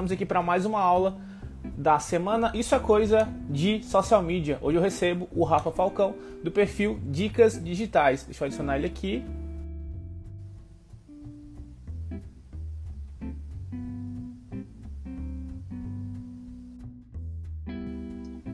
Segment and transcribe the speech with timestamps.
[0.00, 1.18] estamos aqui para mais uma aula
[1.76, 4.58] da semana Isso é Coisa de Social Media.
[4.62, 8.24] Hoje eu recebo o Rafa Falcão do perfil Dicas Digitais.
[8.24, 9.22] Deixa eu adicionar ele aqui.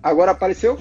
[0.02, 0.80] Agora apareceu?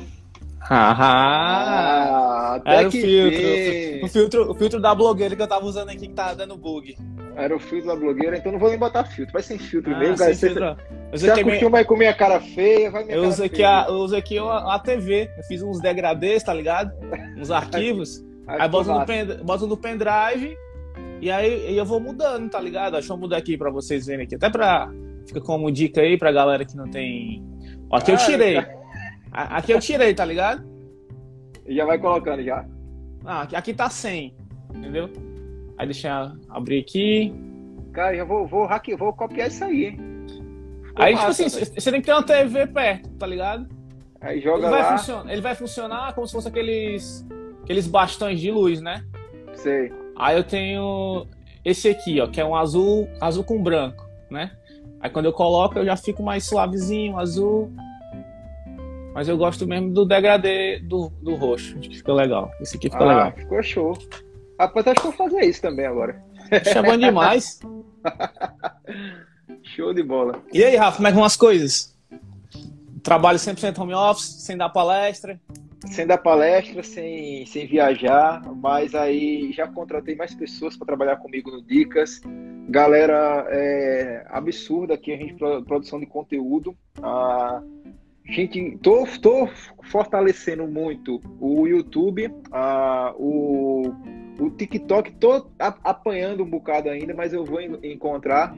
[0.69, 4.51] Ah, até era o filtro, o filtro.
[4.51, 6.97] O filtro da blogueira que eu tava usando aqui que tá dando bug.
[7.35, 9.33] Era o filtro da blogueira, então não vou nem botar filtro.
[9.33, 10.33] Vai sem filtro ah, mesmo, cara.
[10.33, 10.77] Você, filtro.
[11.11, 13.95] você acostuma aí com minha cara feia, vai minha eu cara uso aqui a, Eu
[13.95, 15.29] uso aqui a, a, TV.
[15.37, 16.93] Eu fiz uns degradês, tá ligado?
[17.37, 18.23] Uns arquivos.
[18.47, 20.57] aí, aí boto, no pen, boto no pendrive
[21.21, 22.93] e aí eu vou mudando, tá ligado?
[22.93, 24.35] Deixa eu mudar aqui pra vocês verem aqui.
[24.35, 24.91] Até pra.
[25.27, 27.43] Fica como dica aí pra galera que não tem.
[27.89, 28.57] Ó, aqui ah, eu tirei.
[29.35, 30.65] Aqui eu tirei, tá ligado?
[31.65, 32.65] E já vai colocando já.
[33.25, 34.33] Ah, aqui, aqui tá 100,
[34.73, 35.09] entendeu?
[35.77, 37.33] Aí deixa eu abrir aqui.
[37.91, 39.99] Cara, já vou, vou, hack, vou copiar isso aí, hein?
[40.95, 43.67] aí, tipo assim, você tem que ter uma TV perto, tá ligado?
[44.21, 44.97] Aí joga ele vai lá.
[44.97, 47.27] Funcionar, ele vai funcionar como se fosse aqueles,
[47.63, 49.03] aqueles bastões de luz, né?
[49.53, 49.91] Sei.
[50.17, 51.27] Aí eu tenho
[51.63, 54.51] esse aqui, ó, que é um azul, azul com branco, né?
[55.01, 57.71] Aí quando eu coloco, eu já fico mais suavezinho, azul.
[59.15, 62.51] Mas eu gosto mesmo do degradê do, do roxo, que ficou legal.
[62.59, 63.31] Esse aqui ficou ah, legal.
[63.31, 63.97] Ficou show.
[64.59, 66.21] Rapaz, acho que vou fazer isso também agora.
[66.73, 67.61] Chamando é demais.
[69.63, 70.43] show de bola.
[70.51, 71.97] E aí, Rafa, como é que vão as coisas?
[73.01, 75.39] Trabalho 100% home office, sem dar palestra?
[75.85, 81.49] Sem dar palestra, sem, sem viajar, mas aí já contratei mais pessoas para trabalhar comigo
[81.51, 82.19] no Dicas.
[82.67, 86.75] Galera é, absurda aqui, a gente produção de conteúdo.
[87.01, 87.61] Ah,
[88.27, 89.47] Gente, tô, tô
[89.83, 93.93] fortalecendo muito o YouTube, uh, o,
[94.39, 98.57] o TikTok, tô apanhando um bocado ainda, mas eu vou encontrar.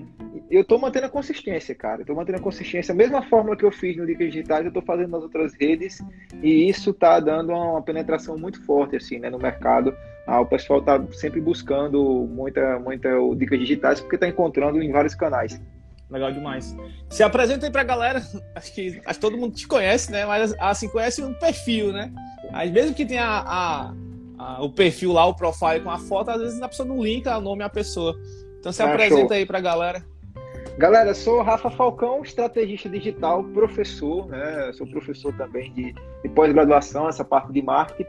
[0.50, 2.06] Eu tô mantendo a consistência, cara.
[2.06, 2.94] Tô mantendo a consistência.
[2.94, 6.02] A mesma fórmula que eu fiz no Dicas Digitais, eu tô fazendo nas outras redes,
[6.42, 9.94] e isso tá dando uma penetração muito forte, assim, né, no mercado.
[10.26, 15.14] Ah, o pessoal tá sempre buscando muita, muita Dicas Digitais, porque tá encontrando em vários
[15.14, 15.60] canais.
[16.10, 16.76] Legal demais.
[17.10, 18.22] Se apresenta aí pra galera.
[18.56, 20.26] Acho que, acho que todo mundo te conhece, né?
[20.26, 22.12] Mas assim, conhece um perfil, né?
[22.52, 23.94] Mas mesmo que tenha a,
[24.38, 27.38] a, o perfil lá, o profile com a foto, às vezes a pessoa não linka
[27.38, 28.16] o nome à pessoa.
[28.60, 29.34] Então se ah, apresenta show.
[29.34, 30.04] aí pra galera.
[30.78, 34.72] Galera, sou Rafa Falcão, estrategista digital, professor, né?
[34.74, 38.08] Sou professor também de, de pós-graduação, essa parte de marketing.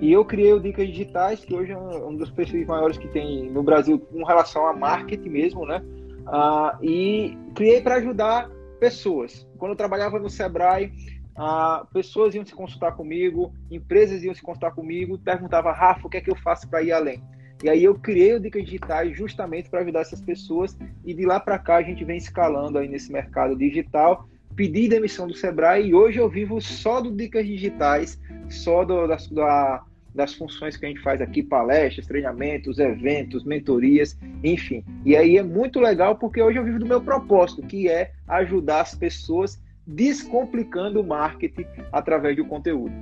[0.00, 3.08] E eu criei o Dicas Digitais, que hoje é um, um dos perfis maiores que
[3.08, 5.80] tem no Brasil com relação a marketing mesmo, né?
[6.28, 9.48] Uh, e criei para ajudar pessoas.
[9.56, 10.92] Quando eu trabalhava no Sebrae,
[11.36, 16.18] uh, pessoas iam se consultar comigo, empresas iam se consultar comigo, perguntava, Rafa, o que
[16.18, 17.22] é que eu faço para ir além?
[17.62, 21.40] E aí eu criei o Dicas Digitais justamente para ajudar essas pessoas e de lá
[21.40, 24.28] para cá a gente vem escalando aí nesse mercado digital.
[24.54, 29.16] Pedi demissão do Sebrae e hoje eu vivo só do Dicas Digitais, só do, da,
[29.32, 29.84] da
[30.14, 34.84] das funções que a gente faz aqui, palestras, treinamentos, eventos, mentorias, enfim.
[35.04, 38.80] E aí é muito legal porque hoje eu vivo do meu propósito, que é ajudar
[38.80, 42.92] as pessoas descomplicando o marketing através do conteúdo.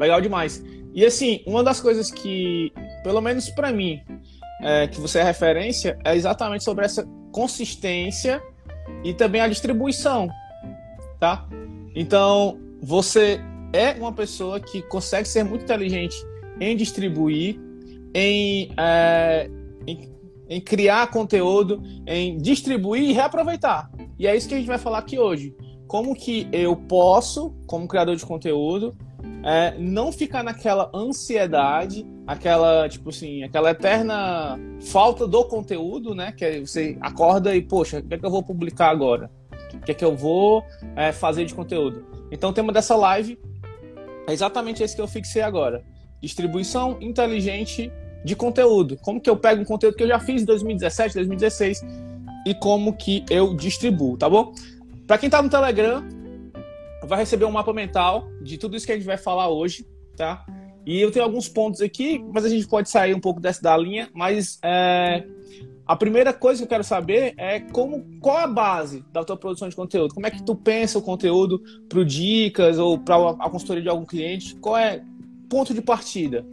[0.00, 0.64] Legal demais.
[0.94, 2.72] E assim, uma das coisas que,
[3.04, 4.00] pelo menos para mim,
[4.62, 8.42] é, que você é referência, é exatamente sobre essa consistência
[9.04, 10.28] e também a distribuição,
[11.20, 11.46] tá?
[11.94, 13.40] Então, você
[13.76, 16.16] é uma pessoa que consegue ser muito inteligente
[16.60, 17.60] em distribuir,
[18.14, 19.50] em, é,
[19.86, 20.10] em,
[20.48, 23.90] em, criar conteúdo, em distribuir e reaproveitar.
[24.18, 25.54] E é isso que a gente vai falar aqui hoje.
[25.86, 28.96] Como que eu posso, como criador de conteúdo,
[29.44, 36.32] é, não ficar naquela ansiedade, aquela, tipo assim, aquela eterna falta do conteúdo, né?
[36.32, 39.30] Que você acorda e, poxa, o que é que eu vou publicar agora?
[39.74, 40.64] O que é que eu vou
[40.96, 42.04] é, fazer de conteúdo?
[42.32, 43.38] Então, o tema dessa live
[44.26, 45.84] é exatamente esse que eu fixei agora.
[46.20, 47.92] Distribuição inteligente
[48.24, 48.96] de conteúdo.
[49.02, 51.84] Como que eu pego um conteúdo que eu já fiz em 2017, 2016
[52.46, 54.52] e como que eu distribuo, tá bom?
[55.06, 56.02] Para quem tá no Telegram,
[57.04, 59.86] vai receber um mapa mental de tudo isso que a gente vai falar hoje,
[60.16, 60.44] tá?
[60.84, 63.76] E eu tenho alguns pontos aqui, mas a gente pode sair um pouco dessa da
[63.76, 65.24] linha, mas é,
[65.86, 69.68] a primeira coisa que eu quero saber é como, qual a base da tua produção
[69.68, 70.14] de conteúdo?
[70.14, 74.04] Como é que tu pensa o conteúdo para dicas ou para a consultoria de algum
[74.04, 74.56] cliente?
[74.56, 75.04] Qual é
[75.48, 76.44] ponto de partida?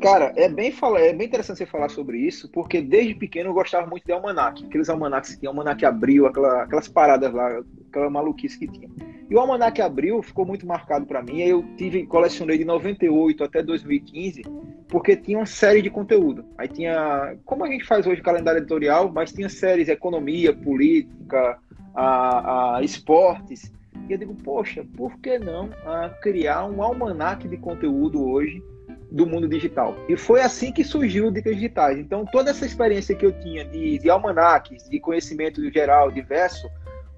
[0.00, 3.86] Cara, é bem, é bem interessante você falar sobre isso, porque desde pequeno eu gostava
[3.86, 4.64] muito de almanac.
[4.64, 8.88] Aqueles almanacs que tinha, almanac abril, aquela, aquelas paradas lá, aquela maluquice que tinha.
[9.28, 11.40] E o almanac abril ficou muito marcado para mim.
[11.40, 14.42] Eu tive, colecionei de 98 até 2015,
[14.88, 16.46] porque tinha uma série de conteúdo.
[16.56, 21.58] Aí tinha, como a gente faz hoje calendário editorial, mas tinha séries economia, política,
[21.94, 23.70] a, a esportes.
[24.08, 28.62] E eu digo, poxa, por que não a, criar um almanaque de conteúdo hoje
[29.10, 29.96] do mundo digital?
[30.08, 31.98] E foi assim que surgiu o Dicas Digitais.
[31.98, 36.68] Então, toda essa experiência que eu tinha de, de almanaques, de conhecimento geral diverso,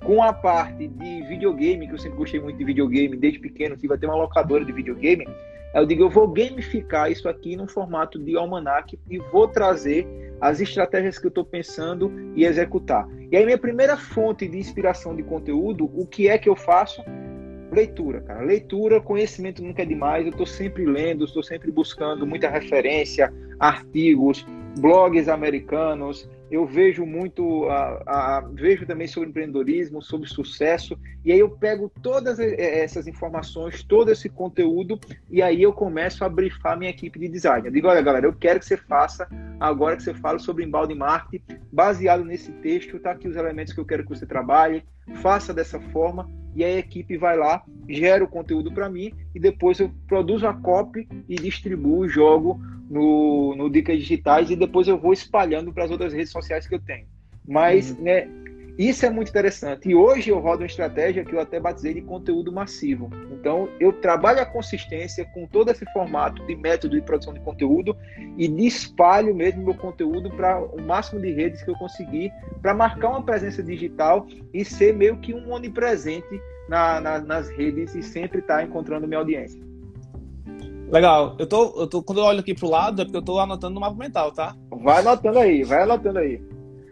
[0.05, 3.95] com a parte de videogame, que eu sempre gostei muito de videogame, desde pequeno tive
[3.95, 5.27] até uma locadora de videogame,
[5.75, 10.07] eu digo, eu vou gamificar isso aqui num formato de almanac e vou trazer
[10.39, 13.09] as estratégias que eu estou pensando e executar.
[13.31, 17.03] E aí minha primeira fonte de inspiração de conteúdo, o que é que eu faço?
[17.73, 18.43] Leitura, cara.
[18.43, 20.27] Leitura, conhecimento nunca é demais.
[20.27, 24.47] Eu estou sempre lendo, estou sempre buscando muita referência, artigos,
[24.79, 27.67] blogs americanos, eu vejo muito,
[28.53, 34.29] vejo também sobre empreendedorismo, sobre sucesso, e aí eu pego todas essas informações, todo esse
[34.29, 37.67] conteúdo, e aí eu começo a brifar minha equipe de design.
[37.67, 39.27] Eu digo, olha galera, eu quero que você faça,
[39.59, 43.81] agora que você fale sobre embalde marketing, baseado nesse texto, tá aqui os elementos que
[43.81, 44.85] eu quero que você trabalhe,
[45.23, 49.81] faça dessa forma, e a equipe vai lá, gera o conteúdo para mim, e depois
[49.81, 52.61] eu produzo a copy e distribuo, jogo
[52.91, 56.75] no, no Dicas Digitais e depois eu vou espalhando para as outras redes sociais que
[56.75, 57.07] eu tenho.
[57.49, 58.05] Mas, uhum.
[58.05, 58.29] né,
[58.79, 59.89] isso é muito interessante.
[59.89, 63.11] E hoje eu rodo uma estratégia que eu até batizei de conteúdo massivo.
[63.31, 67.97] Então, eu trabalho a consistência com todo esse formato de método de produção de conteúdo
[68.39, 72.33] e espalho mesmo meu conteúdo para o máximo de redes que eu conseguir
[72.63, 77.95] para marcar uma presença digital e ser meio que um onipresente na, na, nas redes
[77.95, 79.61] e sempre estar tá encontrando minha audiência.
[80.91, 81.37] Legal.
[81.39, 83.75] Eu tô, eu tô, quando eu olho aqui pro lado, é porque eu tô anotando
[83.75, 84.55] no mapa mental, tá?
[84.83, 86.41] Vai anotando aí, vai anotando aí.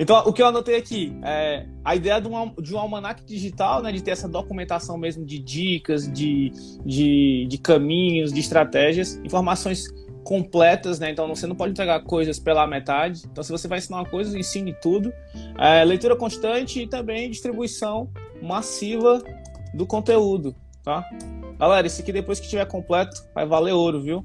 [0.01, 3.83] Então, o que eu anotei aqui é a ideia de um, de um almanac digital,
[3.83, 6.51] né, de ter essa documentação mesmo de dicas, de,
[6.87, 9.85] de, de caminhos, de estratégias, informações
[10.25, 11.11] completas, né?
[11.11, 13.25] Então você não pode entregar coisas pela metade.
[13.31, 15.13] Então, se você vai ensinar uma coisa, ensine tudo.
[15.59, 18.11] É, leitura constante e também distribuição
[18.41, 19.23] massiva
[19.75, 21.05] do conteúdo, tá?
[21.59, 24.25] Galera, isso aqui depois que tiver completo, vai valer ouro, viu?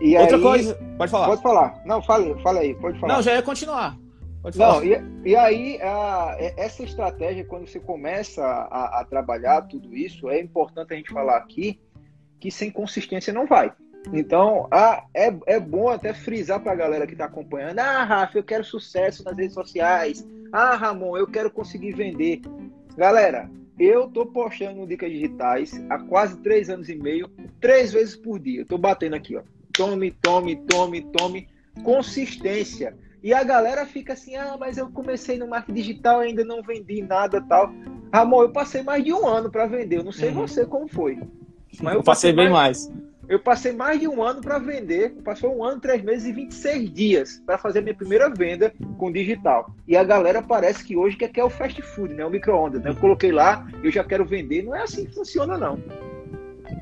[0.00, 0.42] E Outra aí...
[0.42, 1.26] coisa, pode falar.
[1.26, 1.82] Pode falar.
[1.84, 3.14] Não, fale, fala aí, pode falar.
[3.14, 4.05] Não, já ia continuar.
[4.46, 4.74] Pode falar.
[4.74, 10.30] Não, e, e aí, a, essa estratégia, quando você começa a, a, trabalhar tudo isso,
[10.30, 11.80] é importante a gente falar aqui
[12.38, 13.72] que sem consistência não vai.
[14.12, 18.38] Então, a, é, é bom até frisar para a galera que está acompanhando: ah, Rafa,
[18.38, 20.24] eu quero sucesso nas redes sociais.
[20.52, 22.40] Ah, Ramon, eu quero conseguir vender.
[22.96, 27.28] Galera, eu tô postando no Dicas Digitais há quase três anos e meio,
[27.60, 28.60] três vezes por dia.
[28.60, 29.42] Eu tô batendo aqui, ó.
[29.72, 31.48] Tome, tome, tome, tome.
[31.82, 32.96] Consistência.
[33.26, 36.62] E a galera fica assim, ah, mas eu comecei no marketing digital e ainda não
[36.62, 37.72] vendi nada tal.
[38.14, 39.98] Ramon, eu passei mais de um ano para vender.
[39.98, 40.46] Eu não sei uhum.
[40.46, 41.18] você como foi.
[41.82, 42.88] Mas eu, eu passei, passei bem mais.
[42.88, 43.02] mais.
[43.28, 46.92] Eu passei mais de um ano para vender, passou um ano, três meses e 26
[46.92, 49.74] dias para fazer minha primeira venda com digital.
[49.88, 52.24] E a galera parece que hoje quer, quer o fast food, né?
[52.24, 52.80] O micro-ondas.
[52.80, 52.90] Né?
[52.90, 54.62] Eu coloquei lá, eu já quero vender.
[54.62, 55.82] Não é assim que funciona, não.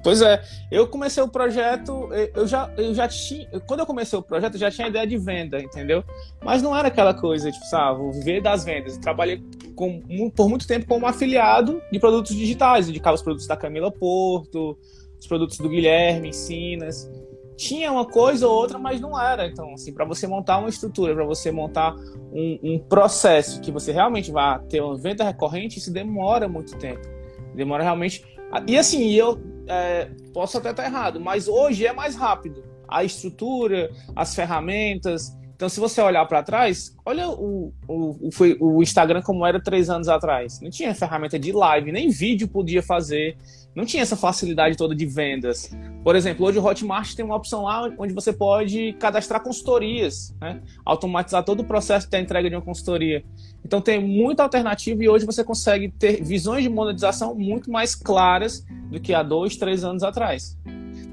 [0.03, 4.23] Pois é, eu comecei o projeto, eu já, eu já tinha, quando eu comecei o
[4.23, 6.05] projeto, eu já tinha ideia de venda, entendeu?
[6.43, 8.97] Mas não era aquela coisa, tipo, sabe, vou viver das vendas.
[8.97, 9.43] Eu trabalhei
[9.75, 10.01] com,
[10.35, 14.77] por muito tempo como afiliado de produtos digitais, indicava os produtos da Camila Porto,
[15.19, 17.11] os produtos do Guilherme, Sinas.
[17.57, 19.47] Tinha uma coisa ou outra, mas não era.
[19.47, 21.95] Então, assim, para você montar uma estrutura, para você montar
[22.33, 27.09] um, um, processo que você realmente vá ter uma venda recorrente, isso demora muito tempo.
[27.55, 28.25] Demora realmente.
[28.67, 32.65] E assim, eu é, posso até estar errado, mas hoje é mais rápido.
[32.89, 38.83] A estrutura, as ferramentas, então, se você olhar para trás, olha o, o, o, o,
[38.83, 40.61] Instagram como era três anos atrás.
[40.61, 43.37] Não tinha ferramenta de live, nem vídeo podia fazer.
[43.75, 45.71] Não tinha essa facilidade toda de vendas.
[46.03, 50.61] Por exemplo, hoje o Hotmart tem uma opção lá onde você pode cadastrar consultorias, né?
[50.85, 53.25] automatizar todo o processo da entrega de uma consultoria.
[53.65, 58.65] Então, tem muita alternativa e hoje você consegue ter visões de monetização muito mais claras
[58.91, 60.57] do que há dois, três anos atrás.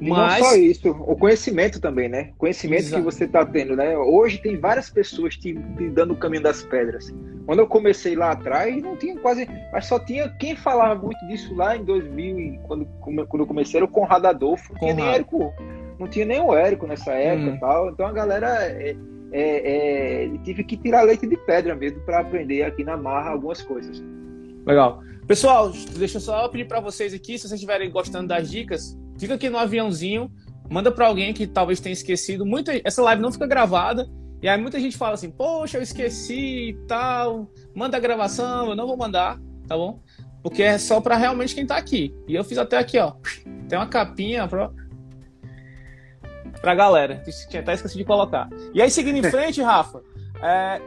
[0.01, 0.39] Mas...
[0.39, 2.31] não só isso, o conhecimento também, né?
[2.37, 3.03] Conhecimento Exato.
[3.03, 3.95] que você está tendo, né?
[3.95, 7.13] Hoje tem várias pessoas te, te, dando o caminho das pedras.
[7.45, 9.47] Quando eu comecei lá atrás, não tinha quase.
[9.71, 13.85] Mas só tinha quem falava muito disso lá em 2000, quando, quando eu comecei, era
[13.85, 14.73] o Conrado Adolfo.
[14.73, 15.53] Não tinha nem Érico.
[15.99, 17.59] Não tinha nem o Érico nessa época hum.
[17.59, 17.89] tal.
[17.91, 18.47] Então a galera.
[18.65, 18.95] É,
[19.31, 23.61] é, é, tive que tirar leite de pedra mesmo para aprender aqui na marra algumas
[23.61, 24.03] coisas.
[24.65, 25.01] Legal.
[25.27, 29.35] Pessoal, deixa eu só pedir para vocês aqui, se vocês estiverem gostando das dicas, fica
[29.35, 30.29] aqui no aviãozinho,
[30.69, 32.45] manda para alguém que talvez tenha esquecido.
[32.45, 34.09] Muita, essa live não fica gravada.
[34.41, 37.51] E aí muita gente fala assim, poxa, eu esqueci e tal.
[37.75, 40.01] Manda a gravação, eu não vou mandar, tá bom?
[40.41, 42.13] Porque é só para realmente quem tá aqui.
[42.27, 43.13] E eu fiz até aqui, ó.
[43.69, 44.71] Tem uma capinha pra,
[46.61, 47.21] pra galera.
[47.49, 48.49] Tinha até esqueci de colocar.
[48.73, 50.01] E aí, seguindo em frente, Rafa,
[50.41, 50.81] é,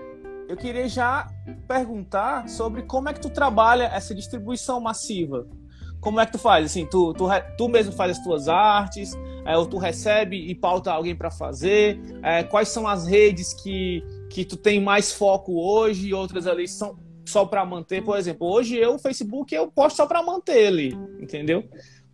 [0.49, 1.29] eu queria já
[1.67, 5.47] perguntar sobre como é que tu trabalha essa distribuição massiva.
[6.01, 6.67] Como é que tu faz?
[6.67, 7.27] Assim, tu, tu,
[7.57, 9.15] tu mesmo faz as tuas artes,
[9.47, 11.99] é, ou tu recebe e pauta alguém para fazer?
[12.23, 16.69] É, quais são as redes que, que tu tem mais foco hoje e outras ali
[16.69, 18.05] são só para manter?
[18.05, 21.65] Por exemplo, hoje eu, o Facebook, eu posto só para manter ali, entendeu?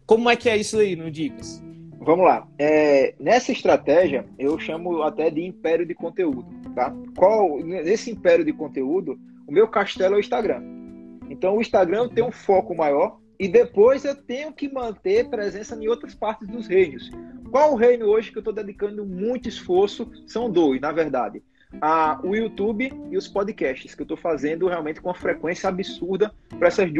[0.06, 1.60] Como é que é isso aí no Dicas?
[2.00, 2.48] Vamos lá.
[2.58, 6.94] É, nessa estratégia, eu chamo até de império de conteúdo, tá?
[7.14, 10.62] Qual, nesse império de conteúdo, o meu castelo é o Instagram.
[11.28, 15.88] Então, o Instagram tem um foco maior e depois eu tenho que manter presença em
[15.88, 17.10] outras partes dos reinos.
[17.50, 20.10] Qual o reino hoje que eu estou dedicando muito esforço?
[20.26, 21.42] São dois, na verdade.
[21.82, 26.32] Ah, o YouTube e os podcasts, que eu estou fazendo realmente com uma frequência absurda
[26.58, 26.90] para essas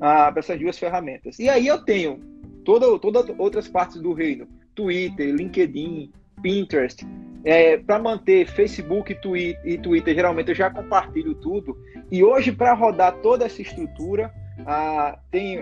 [0.00, 1.38] ah, para essas duas ferramentas.
[1.38, 2.29] E aí eu tenho
[2.64, 6.12] todas toda outras partes do reino, Twitter, LinkedIn,
[6.42, 7.06] Pinterest,
[7.44, 9.16] é, para manter Facebook
[9.64, 11.76] e Twitter, geralmente eu já compartilho tudo.
[12.10, 14.32] E hoje, para rodar toda essa estrutura,
[14.66, 15.54] ah, tem,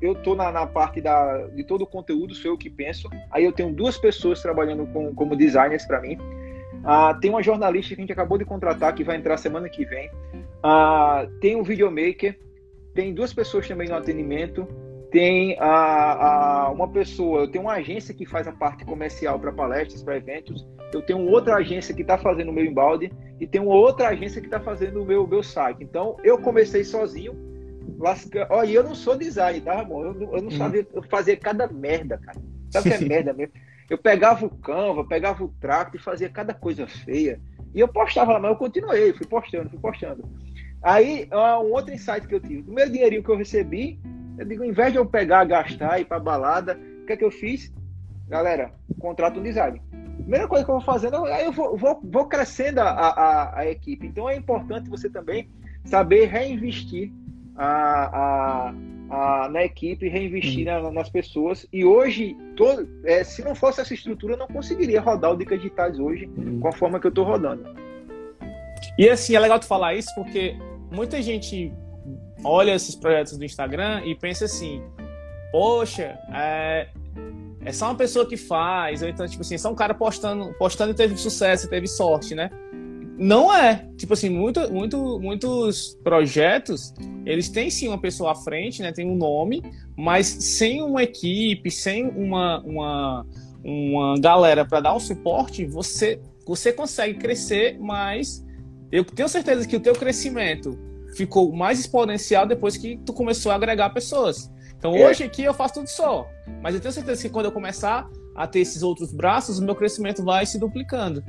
[0.00, 3.08] eu estou na, na, parte da, de todo o conteúdo, sou eu que penso.
[3.30, 6.16] Aí eu tenho duas pessoas trabalhando com, como designers para mim.
[6.84, 9.84] Ah, tem uma jornalista que a gente acabou de contratar que vai entrar semana que
[9.84, 10.10] vem.
[10.62, 12.38] Ah, tem um videomaker.
[12.94, 14.66] Tem duas pessoas também no atendimento
[15.10, 19.52] tem a, a, uma pessoa, eu tenho uma agência que faz a parte comercial para
[19.52, 23.60] palestras, para eventos, eu tenho outra agência que está fazendo o meu embalde e tem
[23.60, 25.82] outra agência que está fazendo o meu, meu site.
[25.82, 27.34] Então, eu comecei sozinho,
[27.98, 28.48] lasca...
[28.66, 30.06] E eu não sou design, tá, amor?
[30.06, 30.50] Eu, eu não uhum.
[30.50, 32.38] sabia fazer cada merda, cara.
[32.70, 33.52] Sabe o que é merda mesmo?
[33.88, 37.40] Eu pegava o Canva, pegava o trato e fazia cada coisa feia.
[37.74, 40.24] E eu postava lá, mas eu continuei, fui postando, fui postando.
[40.82, 42.60] Aí, um outro insight que eu tive.
[42.60, 44.00] O primeiro dinheirinho que eu recebi,
[44.38, 47.24] eu digo, ao invés de eu pegar, gastar, ir pra balada, o que é que
[47.24, 47.72] eu fiz?
[48.28, 49.80] Galera, contrato um design.
[50.18, 53.70] Primeira coisa que eu vou fazendo, aí eu vou, vou, vou crescendo a, a, a,
[53.70, 54.06] equipe.
[54.06, 55.48] Então é importante você também
[55.84, 57.12] saber reinvestir
[57.54, 58.74] a, a,
[59.10, 61.66] a na equipe, reinvestir na, nas pessoas.
[61.72, 65.60] E hoje, todo, é, se não fosse essa estrutura, eu não conseguiria rodar o Dicas
[65.60, 66.58] Digitais hoje uhum.
[66.60, 67.64] com a forma que eu estou rodando.
[68.98, 70.56] E assim, é legal tu falar isso porque
[70.90, 71.72] muita gente
[72.46, 74.82] olha esses projetos do Instagram e pensa assim:
[75.50, 76.88] poxa, é,
[77.64, 80.54] é só uma pessoa que faz, ou então, tipo assim, é só um cara postando,
[80.58, 82.50] postando e teve sucesso, teve sorte, né?
[83.18, 83.88] Não é.
[83.96, 86.92] Tipo assim, muito, muito, muitos projetos,
[87.24, 88.92] eles têm sim uma pessoa à frente, né?
[88.92, 89.62] Tem um nome,
[89.96, 93.26] mas sem uma equipe, sem uma, uma,
[93.64, 98.44] uma galera para dar um suporte, você, você consegue crescer, mas
[98.92, 100.78] eu tenho certeza que o teu crescimento
[101.16, 104.50] ficou mais exponencial depois que tu começou a agregar pessoas.
[104.76, 105.08] Então é.
[105.08, 106.28] hoje aqui eu faço tudo só,
[106.62, 109.74] mas eu tenho certeza que quando eu começar a ter esses outros braços, o meu
[109.74, 111.24] crescimento vai se duplicando.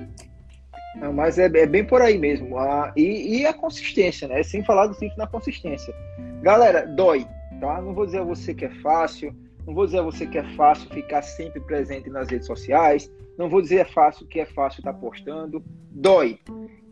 [0.99, 2.57] Não, mas é, é, bem por aí mesmo.
[2.57, 4.41] Ah, e, e, a consistência, né?
[4.43, 5.93] Sem falar do simples na consistência.
[6.41, 7.25] Galera, dói,
[7.61, 7.81] tá?
[7.81, 9.33] Não vou dizer a você que é fácil,
[9.65, 13.49] não vou dizer a você que é fácil ficar sempre presente nas redes sociais, não
[13.49, 15.63] vou dizer é fácil que é fácil estar postando.
[15.91, 16.39] Dói.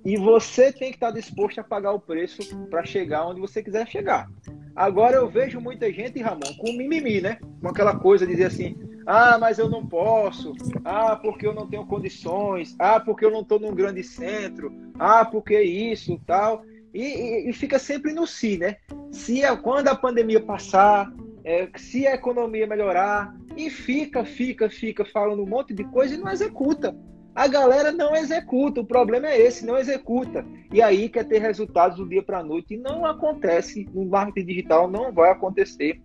[0.06, 3.88] E você tem que estar disposto a pagar o preço para chegar onde você quiser
[3.88, 4.30] chegar.
[4.76, 7.40] Agora eu vejo muita gente, Ramon, com mimimi, né?
[7.60, 11.68] Com aquela coisa de dizer assim: ah, mas eu não posso, ah, porque eu não
[11.68, 16.64] tenho condições, ah, porque eu não estou num grande centro, ah, porque isso, tal.
[16.94, 18.78] E, e, e, fica sempre no si, né?
[19.12, 21.12] Se a, quando a pandemia passar,
[21.44, 26.18] é, se a economia melhorar, e fica, fica, fica falando um monte de coisa e
[26.18, 26.96] não executa.
[27.36, 30.46] A galera não executa, o problema é esse, não executa.
[30.72, 33.90] E aí quer ter resultados do dia para a noite e não acontece.
[33.94, 36.02] No marketing digital não vai acontecer.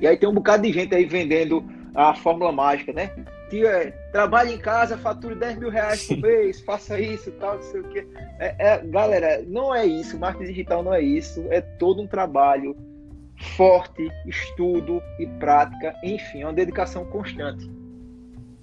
[0.00, 1.62] E aí tem um bocado de gente aí vendendo
[1.94, 3.10] a fórmula mágica, né?
[3.50, 7.62] Que é, trabalhe em casa, fature 10 mil reais por mês, faça isso, tal, não
[7.62, 8.06] sei o quê.
[8.38, 10.18] É, é, galera, não é isso.
[10.18, 11.44] Marketing digital não é isso.
[11.50, 12.74] É todo um trabalho
[13.56, 17.79] forte, estudo e prática, enfim, é uma dedicação constante.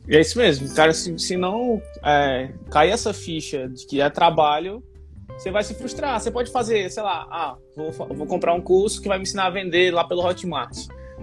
[0.10, 0.94] É isso mesmo, cara.
[0.94, 4.82] Se, se não é, cair essa ficha de que é trabalho,
[5.38, 6.20] você vai se frustrar.
[6.20, 9.46] Você pode fazer, sei lá, ah, vou, vou comprar um curso que vai me ensinar
[9.46, 10.78] a vender lá pelo Hotmart.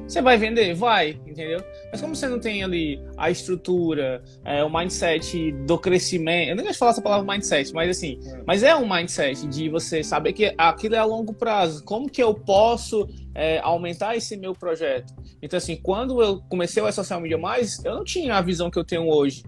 [0.06, 0.74] Você vai vender?
[0.74, 1.62] Vai, entendeu?
[1.90, 6.64] Mas como você não tem ali a estrutura, é, o mindset do crescimento, eu nem
[6.64, 8.42] gosto de falar essa palavra mindset, mas assim, é.
[8.46, 11.82] mas é um mindset de você saber que aquilo é a longo prazo.
[11.84, 15.14] Como que eu posso é, aumentar esse meu projeto?
[15.40, 18.78] Então, assim, quando eu comecei o social media mais, eu não tinha a visão que
[18.78, 19.42] eu tenho hoje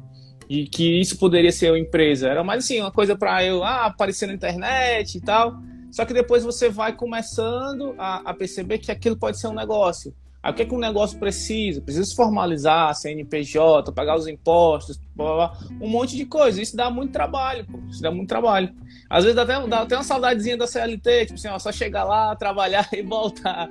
[0.49, 2.29] e que isso poderia ser uma empresa.
[2.29, 5.57] Era mais assim, uma coisa para eu ah, aparecer na internet e tal.
[5.91, 10.15] Só que depois você vai começando a, a perceber que aquilo pode ser um negócio.
[10.47, 11.81] Aí o que, é que um negócio precisa?
[11.81, 16.62] Precisa formalizar, CNPJ, pagar os impostos, blá, blá, um monte de coisa.
[16.62, 17.81] Isso dá muito trabalho, pô.
[17.91, 18.73] Isso dá muito trabalho.
[19.11, 22.05] Às vezes dá até, dá até uma saudadezinha da CLT, tipo assim, ó, só chegar
[22.05, 23.69] lá, trabalhar e voltar.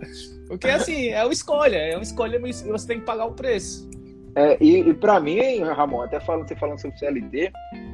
[0.50, 3.90] Porque assim, é uma escolha, é uma escolha e você tem que pagar o preço.
[4.36, 7.54] É, e, e para mim, Ramon, até falando, você falando sobre CLT,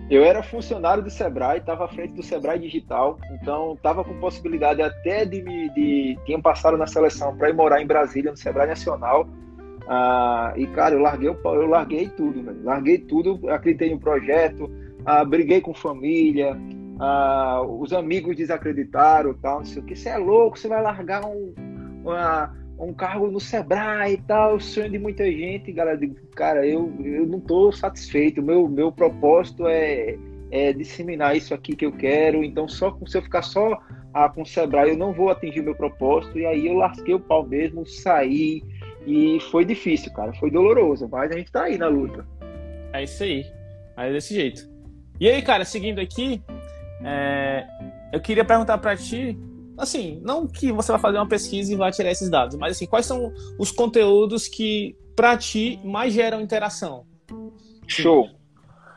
[0.09, 4.81] eu era funcionário do Sebrae, estava à frente do Sebrae Digital, então estava com possibilidade
[4.81, 5.69] até de me.
[5.69, 9.29] De, tinha passado na seleção para ir morar em Brasília, no Sebrae Nacional.
[9.87, 12.43] Ah, e, cara, eu larguei, eu larguei tudo.
[12.63, 14.69] Larguei tudo, acreditei no projeto,
[15.05, 16.57] ah, briguei com família,
[16.99, 19.95] ah, os amigos desacreditaram tal, não sei o que.
[19.95, 21.53] Você é louco, você vai largar um.
[22.03, 25.97] Uma, um cargo no Sebrae e tal, sonho de muita gente, galera.
[25.97, 28.41] Digo, cara, eu, eu não estou satisfeito.
[28.41, 30.17] Meu, meu propósito é,
[30.49, 32.43] é disseminar isso aqui que eu quero.
[32.43, 33.79] Então, só se eu ficar só
[34.13, 36.39] ah, com o Sebrae, eu não vou atingir meu propósito.
[36.39, 38.63] E aí eu lasquei o pau mesmo, saí.
[39.05, 40.33] E foi difícil, cara.
[40.33, 42.25] Foi doloroso, mas a gente tá aí na luta.
[42.93, 43.45] É isso aí.
[43.95, 44.67] É desse jeito.
[45.19, 46.41] E aí, cara, seguindo aqui,
[47.03, 47.63] é...
[48.11, 49.37] eu queria perguntar para ti
[49.77, 52.85] assim, não que você vai fazer uma pesquisa e vai tirar esses dados, mas assim,
[52.85, 57.05] quais são os conteúdos que para ti mais geram interação?
[57.87, 58.29] Show.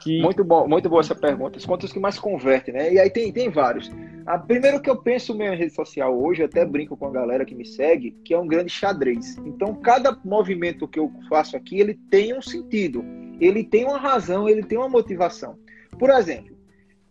[0.00, 0.20] Que...
[0.20, 1.58] Muito bom, muito boa essa pergunta.
[1.58, 2.92] Os conteúdos que mais convertem, né?
[2.92, 3.90] E aí tem, tem vários.
[4.26, 7.10] A, primeiro que eu penso mesmo em rede social hoje, eu até brinco com a
[7.10, 9.38] galera que me segue, que é um grande xadrez.
[9.38, 13.02] Então, cada movimento que eu faço aqui, ele tem um sentido,
[13.40, 15.56] ele tem uma razão, ele tem uma motivação.
[15.98, 16.53] Por exemplo,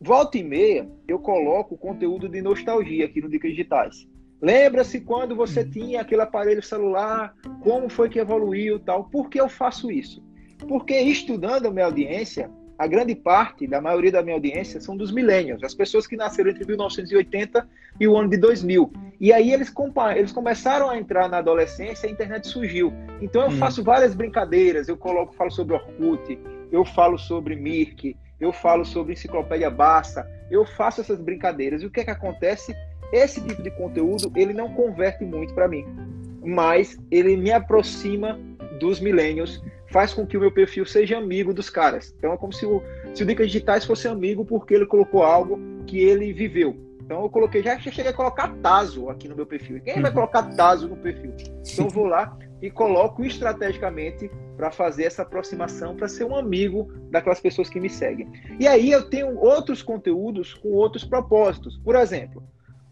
[0.06, 4.06] Volta e meia, eu coloco conteúdo de nostalgia aqui no Dicas Digitais.
[4.42, 9.06] Lembra-se quando você tinha aquele aparelho celular, como foi que evoluiu tal?
[9.06, 10.22] Por que eu faço isso?
[10.68, 15.10] Porque estudando a minha audiência, a grande parte da maioria da minha audiência são dos
[15.10, 17.66] millennials, as pessoas que nasceram entre 1980
[17.98, 18.92] e o ano de 2000.
[19.22, 19.74] E aí eles,
[20.18, 22.92] eles começaram a entrar na adolescência e a internet surgiu.
[23.22, 23.58] Então eu hum.
[23.58, 26.38] faço várias brincadeiras, eu coloco, falo sobre Orkut,
[26.74, 31.82] eu falo sobre Mirk, eu falo sobre enciclopédia Barça, eu faço essas brincadeiras.
[31.82, 32.76] E o que é que acontece?
[33.12, 35.86] Esse tipo de conteúdo, ele não converte muito para mim,
[36.44, 38.40] mas ele me aproxima
[38.80, 42.14] dos millennials, faz com que o meu perfil seja amigo dos caras.
[42.18, 42.82] Então é como se o,
[43.14, 46.76] se o Dicas Digitais fosse amigo porque ele colocou algo que ele viveu.
[47.02, 49.80] Então eu coloquei, já cheguei a colocar Taso aqui no meu perfil.
[49.82, 50.16] Quem vai uhum.
[50.16, 51.34] colocar Taso no perfil?
[51.72, 56.90] Então eu vou lá e coloco estrategicamente para fazer essa aproximação, para ser um amigo
[57.12, 58.32] daquelas pessoas que me seguem.
[58.58, 61.78] E aí eu tenho outros conteúdos com outros propósitos.
[61.80, 62.42] Por exemplo,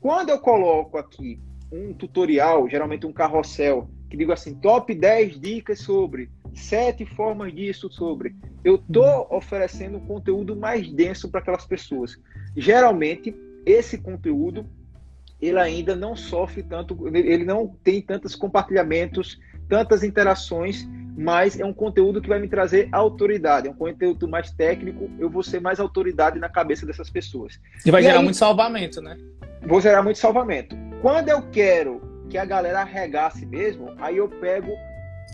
[0.01, 1.39] quando eu coloco aqui
[1.71, 7.89] um tutorial, geralmente um carrossel, que digo assim, top 10 dicas sobre, sete formas disso
[7.89, 12.19] sobre, eu estou oferecendo um conteúdo mais denso para aquelas pessoas.
[12.57, 13.33] Geralmente,
[13.65, 14.65] esse conteúdo
[15.41, 19.39] ele ainda não sofre tanto, ele não tem tantos compartilhamentos,
[19.71, 20.85] tantas interações
[21.17, 25.29] mas é um conteúdo que vai me trazer autoridade, é um conteúdo mais técnico, eu
[25.29, 27.59] vou ser mais autoridade na cabeça dessas pessoas.
[27.85, 29.17] E vai e gerar aí, muito salvamento, né?
[29.61, 30.75] Vou gerar muito salvamento.
[31.01, 34.71] Quando eu quero que a galera arregasse mesmo, aí eu pego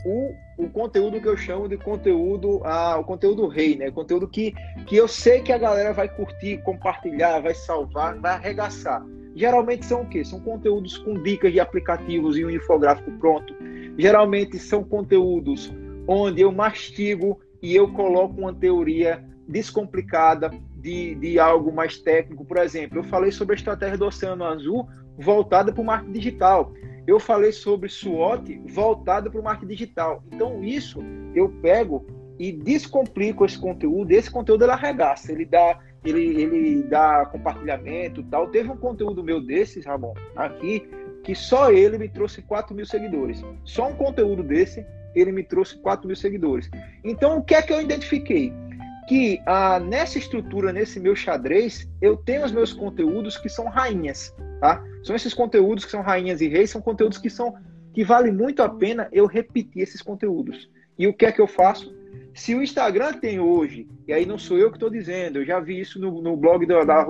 [0.04, 3.90] o, o conteúdo que eu chamo de conteúdo, ah, o conteúdo rei, né?
[3.90, 4.54] O conteúdo que,
[4.88, 9.06] que eu sei que a galera vai curtir, compartilhar, vai salvar, vai arregaçar.
[9.36, 10.26] Geralmente são o quê?
[10.26, 13.56] São conteúdos com dicas de aplicativos e um infográfico pronto
[13.98, 15.74] Geralmente são conteúdos
[16.08, 22.46] onde eu mastigo e eu coloco uma teoria descomplicada de, de algo mais técnico.
[22.46, 26.74] Por exemplo, eu falei sobre a estratégia do Oceano Azul voltada para o marketing digital.
[27.08, 30.24] Eu falei sobre SWOT voltada para o marketing digital.
[30.32, 31.00] Então, isso
[31.34, 32.06] eu pego
[32.38, 34.12] e descomplico esse conteúdo.
[34.12, 38.50] Esse conteúdo ele arregaça, ele dá, ele, ele dá compartilhamento tal.
[38.50, 40.88] Teve um conteúdo meu desses, Ramon, aqui,
[41.28, 43.44] que só ele me trouxe 4 mil seguidores.
[43.66, 46.70] Só um conteúdo desse, ele me trouxe 4 mil seguidores.
[47.04, 48.54] Então, o que é que eu identifiquei?
[49.10, 54.34] Que ah, nessa estrutura, nesse meu xadrez, eu tenho os meus conteúdos que são rainhas,
[54.62, 54.82] tá?
[55.04, 57.58] São esses conteúdos que são rainhas e reis, são conteúdos que são
[57.94, 60.70] que vale muito a pena eu repetir esses conteúdos.
[60.98, 61.94] E o que é que eu faço?
[62.34, 65.60] Se o Instagram tem hoje, e aí não sou eu que estou dizendo, eu já
[65.60, 67.04] vi isso no, no blog da, da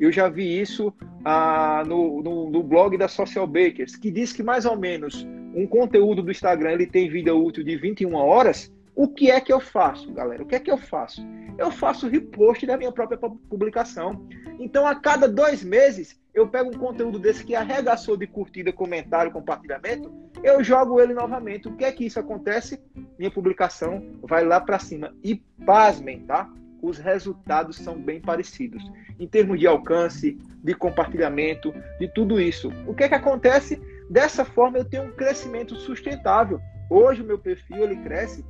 [0.00, 0.92] eu já vi isso
[1.24, 5.66] ah, no, no, no, blog da Social Bakers, que diz que mais ou menos um
[5.66, 8.72] conteúdo do Instagram ele tem vida útil de 21 horas.
[8.94, 10.42] O que é que eu faço, galera?
[10.42, 11.24] O que é que eu faço?
[11.58, 14.26] Eu faço repost da minha própria publicação.
[14.58, 19.30] Então, a cada dois meses, eu pego um conteúdo desse que arregaçou de curtida, comentário,
[19.30, 21.68] compartilhamento, eu jogo ele novamente.
[21.68, 22.82] O que é que isso acontece?
[23.18, 25.14] Minha publicação vai lá para cima.
[25.22, 26.50] E pasmem, tá?
[26.84, 28.82] os resultados são bem parecidos.
[29.18, 32.70] Em termos de alcance, de compartilhamento, de tudo isso.
[32.86, 33.80] O que é que acontece?
[34.10, 36.60] Dessa forma, eu tenho um crescimento sustentável.
[36.90, 38.44] Hoje, o meu perfil ele cresce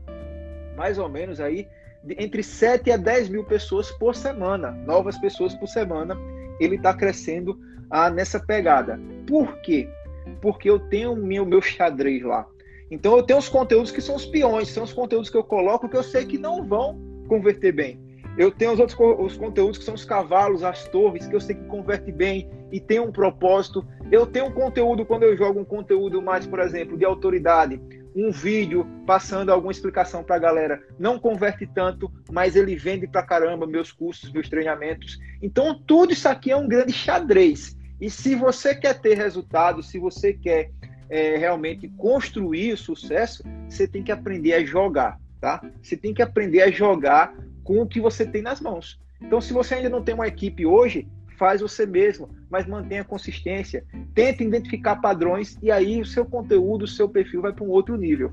[0.77, 1.69] mais ou menos aí
[2.19, 6.17] entre 7 a 10 mil pessoas por semana, novas pessoas por semana.
[6.59, 7.59] Ele está crescendo
[7.91, 9.01] ah, nessa pegada.
[9.27, 9.89] Por quê?
[10.41, 12.47] Porque eu tenho o meu, meu xadrez lá.
[12.91, 15.89] Então eu tenho os conteúdos que são os peões, são os conteúdos que eu coloco
[15.89, 17.99] que eu sei que não vão converter bem.
[18.37, 21.55] Eu tenho os outros os conteúdos que são os cavalos, as torres, que eu sei
[21.55, 23.87] que converte bem e tem um propósito.
[24.11, 27.81] Eu tenho um conteúdo, quando eu jogo um conteúdo mais, por exemplo, de autoridade,
[28.15, 33.23] um vídeo passando alguma explicação para a galera, não converte tanto, mas ele vende para
[33.23, 35.19] caramba meus cursos, meus treinamentos.
[35.43, 37.77] Então, tudo isso aqui é um grande xadrez.
[38.01, 40.71] E se você quer ter resultado, se você quer
[41.09, 45.61] é, realmente construir o sucesso, você tem que aprender a jogar, tá?
[45.83, 49.01] Você tem que aprender a jogar com o que você tem nas mãos.
[49.21, 53.85] Então, se você ainda não tem uma equipe hoje, faz você mesmo, mas mantenha consistência.
[54.15, 57.97] Tenta identificar padrões e aí o seu conteúdo, o seu perfil vai para um outro
[57.97, 58.33] nível.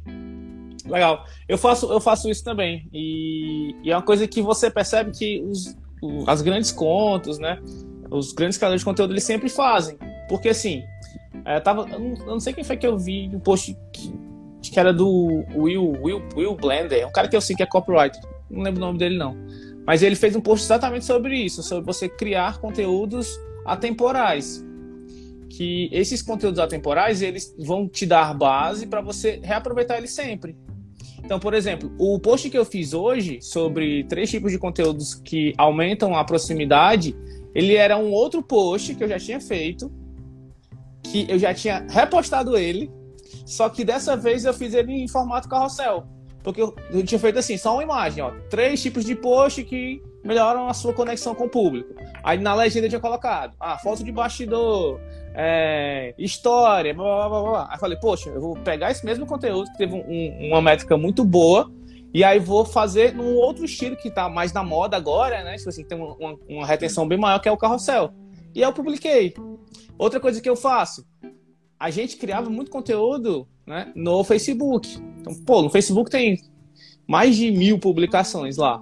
[0.86, 1.26] Legal.
[1.48, 2.90] Eu faço, eu faço isso também.
[2.92, 5.78] E, e é uma coisa que você percebe que os,
[6.28, 7.60] as grandes contas, né?
[8.10, 9.98] Os grandes canais de conteúdo eles sempre fazem.
[10.28, 10.84] Porque assim,
[11.46, 14.14] é, tava, eu, não, eu não sei quem foi que eu vi um post que,
[14.62, 18.22] que era do Will, Will, Will Blender, um cara que eu sei que é copywriter
[18.52, 19.36] não lembro o nome dele não.
[19.92, 23.28] Mas ele fez um post exatamente sobre isso, sobre você criar conteúdos
[23.66, 24.64] atemporais.
[25.50, 30.56] Que esses conteúdos atemporais, eles vão te dar base para você reaproveitar eles sempre.
[31.22, 35.54] Então, por exemplo, o post que eu fiz hoje sobre três tipos de conteúdos que
[35.58, 37.14] aumentam a proximidade,
[37.54, 39.92] ele era um outro post que eu já tinha feito,
[41.04, 42.90] que eu já tinha repostado ele,
[43.46, 46.08] só que dessa vez eu fiz ele em formato carrossel.
[46.44, 46.76] Porque eu,
[47.06, 48.32] tinha feito assim, só uma imagem, ó.
[48.50, 51.94] Três tipos de post que melhoram a sua conexão com o público.
[52.24, 55.00] Aí na legenda eu tinha colocado, ah, foto de bastidor,
[55.34, 57.68] é, história, blá, blá, blá, blá.
[57.72, 61.24] Aí falei, poxa, eu vou pegar esse mesmo conteúdo, que teve um, uma métrica muito
[61.24, 61.72] boa,
[62.14, 65.56] e aí vou fazer num outro estilo que tá mais na moda agora, né?
[65.56, 68.14] Tipo assim, tem uma, uma retenção bem maior, que é o carrossel.
[68.54, 69.34] E aí eu publiquei.
[69.98, 71.06] Outra coisa que eu faço,
[71.80, 74.98] a gente criava muito conteúdo né, no Facebook.
[75.20, 76.42] Então, pô, no Facebook tem
[77.08, 78.82] mais de mil publicações lá.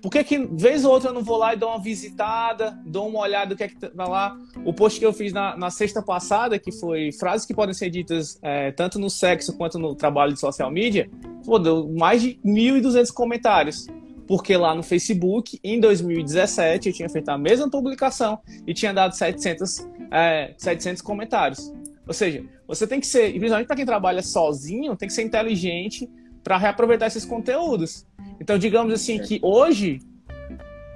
[0.00, 3.08] Por que, que vez ou outra eu não vou lá e dou uma visitada, dou
[3.08, 4.36] uma olhada do que é que tá lá?
[4.64, 7.90] O post que eu fiz na, na sexta passada, que foi frases que podem ser
[7.90, 11.10] ditas é, tanto no sexo quanto no trabalho de social media,
[11.44, 13.86] pô, deu mais de 1.200 comentários.
[14.26, 19.16] Porque lá no Facebook, em 2017, eu tinha feito a mesma publicação e tinha dado
[19.16, 21.72] 700, é, 700 comentários.
[22.08, 26.10] Ou seja, você tem que ser, principalmente para quem trabalha sozinho, tem que ser inteligente
[26.42, 28.06] para reaproveitar esses conteúdos.
[28.40, 30.00] Então, digamos assim, que hoje,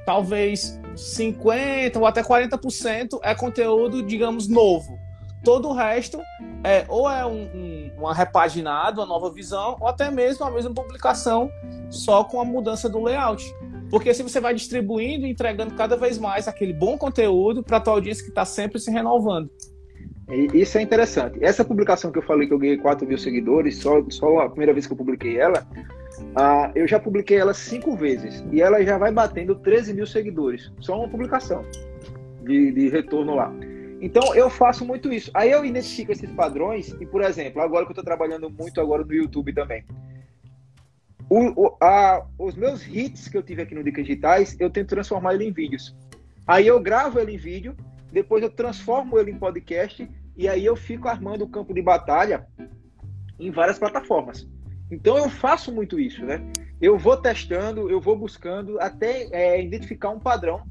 [0.06, 4.98] talvez 50% ou até 40% é conteúdo, digamos, novo.
[5.44, 6.18] Todo o resto
[6.64, 10.72] é ou é um, um, uma repaginada, uma nova visão, ou até mesmo a mesma
[10.72, 11.50] publicação,
[11.90, 13.44] só com a mudança do layout.
[13.90, 17.80] Porque assim você vai distribuindo e entregando cada vez mais aquele bom conteúdo para a
[17.80, 19.50] tua audiência que está sempre se renovando.
[20.32, 21.38] Isso é interessante.
[21.44, 24.72] Essa publicação que eu falei que eu ganhei 4 mil seguidores, só, só a primeira
[24.72, 25.66] vez que eu publiquei ela,
[26.18, 28.42] uh, eu já publiquei ela cinco vezes.
[28.50, 30.72] E ela já vai batendo 13 mil seguidores.
[30.80, 31.64] Só uma publicação
[32.42, 33.52] de, de retorno lá.
[34.00, 35.30] Então eu faço muito isso.
[35.34, 39.04] Aí eu identifico esses padrões e, por exemplo, agora que eu estou trabalhando muito agora
[39.04, 39.84] no YouTube também.
[41.28, 44.88] O, o, a, os meus hits que eu tive aqui no Dicas Digitais, eu tento
[44.88, 45.94] transformar ele em vídeos.
[46.46, 47.76] Aí eu gravo ele em vídeo
[48.12, 52.46] depois eu transformo ele em podcast e aí eu fico armando o campo de batalha
[53.38, 54.48] em várias plataformas.
[54.90, 56.42] Então eu faço muito isso, né?
[56.80, 60.62] Eu vou testando, eu vou buscando até é, identificar um padrão.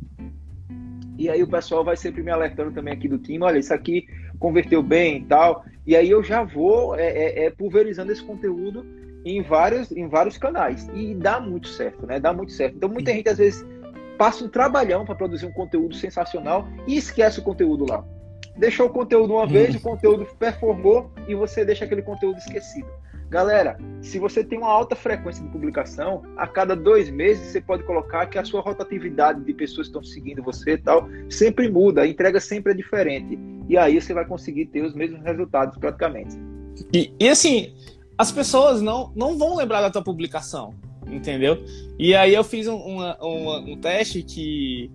[1.17, 4.05] E aí o pessoal vai sempre me alertando também aqui do time, olha, isso aqui
[4.39, 5.63] converteu bem e tal.
[5.85, 8.85] E aí eu já vou é, é, é pulverizando esse conteúdo
[9.23, 10.87] em vários, em vários canais.
[10.93, 12.19] E dá muito certo, né?
[12.19, 12.75] Dá muito certo.
[12.75, 13.65] Então muita gente às vezes
[14.17, 18.05] passa um trabalhão para produzir um conteúdo sensacional e esquece o conteúdo lá.
[18.57, 22.87] Deixou o conteúdo uma vez, o conteúdo performou e você deixa aquele conteúdo esquecido.
[23.29, 27.83] Galera, se você tem uma alta frequência de publicação, a cada dois meses você pode
[27.83, 32.01] colocar que a sua rotatividade de pessoas que estão seguindo você e tal sempre muda,
[32.01, 33.39] a entrega sempre é diferente.
[33.69, 36.37] E aí você vai conseguir ter os mesmos resultados praticamente.
[36.93, 37.73] E, e assim,
[38.17, 40.75] as pessoas não, não vão lembrar da tua publicação
[41.07, 41.63] entendeu?
[41.99, 44.91] E aí eu fiz um, uma, uma, um teste que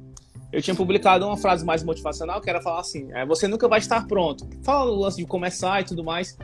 [0.57, 3.79] eu tinha publicado uma frase mais motivacional, que era falar assim, é, você nunca vai
[3.79, 4.49] estar pronto.
[4.63, 6.35] Fala o lance de começar e tudo mais.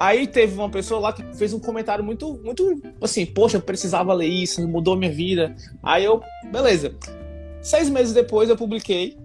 [0.00, 4.14] Aí teve uma pessoa lá que fez um comentário muito, muito assim, poxa, eu precisava
[4.14, 5.54] ler isso, mudou minha vida.
[5.82, 6.96] Aí eu, beleza.
[7.60, 9.18] Seis meses depois eu publiquei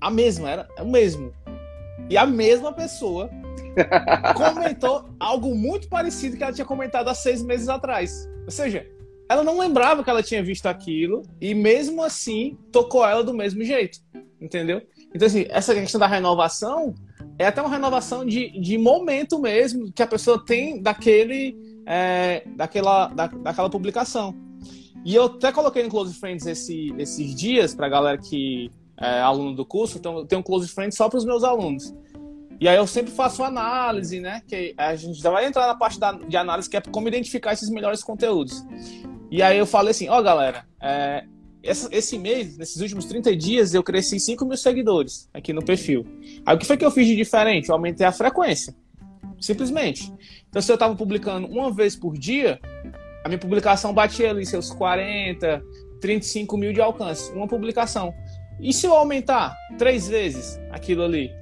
[0.00, 1.30] a mesma, era o mesmo.
[2.08, 3.28] E a mesma pessoa
[4.34, 8.26] comentou algo muito parecido que ela tinha comentado há seis meses atrás.
[8.46, 8.86] Ou seja,
[9.28, 13.62] ela não lembrava que ela tinha visto aquilo e mesmo assim tocou ela do mesmo
[13.64, 13.98] jeito,
[14.40, 14.82] entendeu?
[15.14, 16.94] Então assim, essa questão da renovação
[17.38, 21.56] é até uma renovação de, de momento mesmo que a pessoa tem daquele
[21.86, 24.34] é, daquela, da, daquela publicação.
[25.04, 29.54] E eu até coloquei no Close Friends esse, esses dias para galera que é aluno
[29.54, 31.94] do curso, então eu tenho um Close Friends só para os meus alunos.
[32.60, 34.40] E aí eu sempre faço análise, né?
[34.46, 37.68] Que a gente vai entrar na parte da, de análise que é como identificar esses
[37.68, 38.64] melhores conteúdos.
[39.34, 41.24] E aí eu falei assim, ó oh, galera, é,
[41.60, 46.06] esse, esse, mês, nesses últimos 30 dias, eu cresci 5 mil seguidores aqui no perfil.
[46.46, 47.68] Aí o que foi que eu fiz de diferente?
[47.68, 48.72] Eu aumentei a frequência.
[49.40, 50.12] Simplesmente.
[50.48, 52.60] Então se eu estava publicando uma vez por dia,
[53.24, 55.60] a minha publicação batia ali seus 40,
[56.00, 57.32] 35 mil de alcance.
[57.32, 58.14] Uma publicação.
[58.60, 61.32] E se eu aumentar três vezes aquilo ali?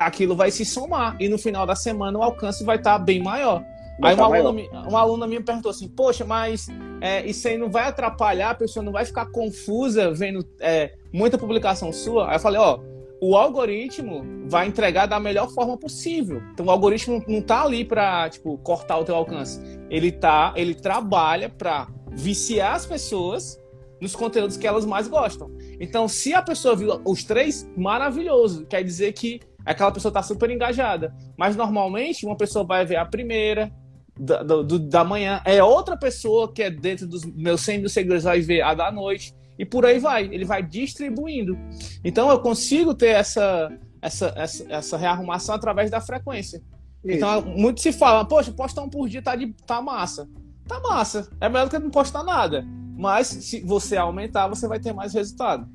[0.00, 3.22] aquilo vai se somar e no final da semana o alcance vai estar tá bem
[3.22, 3.64] maior.
[4.00, 6.66] Vai aí tá uma, aluna, uma aluna minha perguntou assim, poxa, mas
[7.04, 11.36] é, isso aí não vai atrapalhar, a pessoa não vai ficar confusa vendo é, muita
[11.36, 12.30] publicação sua?
[12.30, 12.80] Aí eu falei, ó,
[13.20, 16.42] o algoritmo vai entregar da melhor forma possível.
[16.54, 19.60] Então o algoritmo não tá ali para tipo cortar o teu alcance.
[19.90, 23.62] Ele tá, ele trabalha para viciar as pessoas
[24.00, 25.50] nos conteúdos que elas mais gostam.
[25.78, 28.64] Então, se a pessoa viu os três, maravilhoso.
[28.64, 31.14] Quer dizer que aquela pessoa está super engajada.
[31.36, 33.70] Mas normalmente uma pessoa vai ver a primeira
[34.18, 38.24] da, do, da manhã, é outra pessoa que é dentro dos meus 100 mil seguidores
[38.24, 40.24] vai ver a da noite e por aí vai.
[40.24, 41.58] Ele vai distribuindo.
[42.04, 46.62] Então eu consigo ter essa essa, essa, essa rearrumação através da frequência.
[47.02, 47.16] Isso.
[47.16, 50.28] Então muito se fala, poxa, postar um por dia tá, de, tá massa.
[50.68, 51.28] Tá massa.
[51.40, 52.64] É melhor do que não postar nada.
[52.96, 55.68] Mas se você aumentar, você vai ter mais resultado.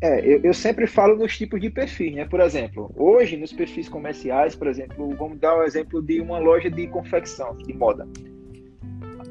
[0.00, 2.24] É, eu, eu, sempre falo nos tipos de perfis, né?
[2.26, 6.38] Por exemplo, hoje nos perfis comerciais, por exemplo, vamos dar o um exemplo de uma
[6.38, 8.06] loja de confecção, de moda.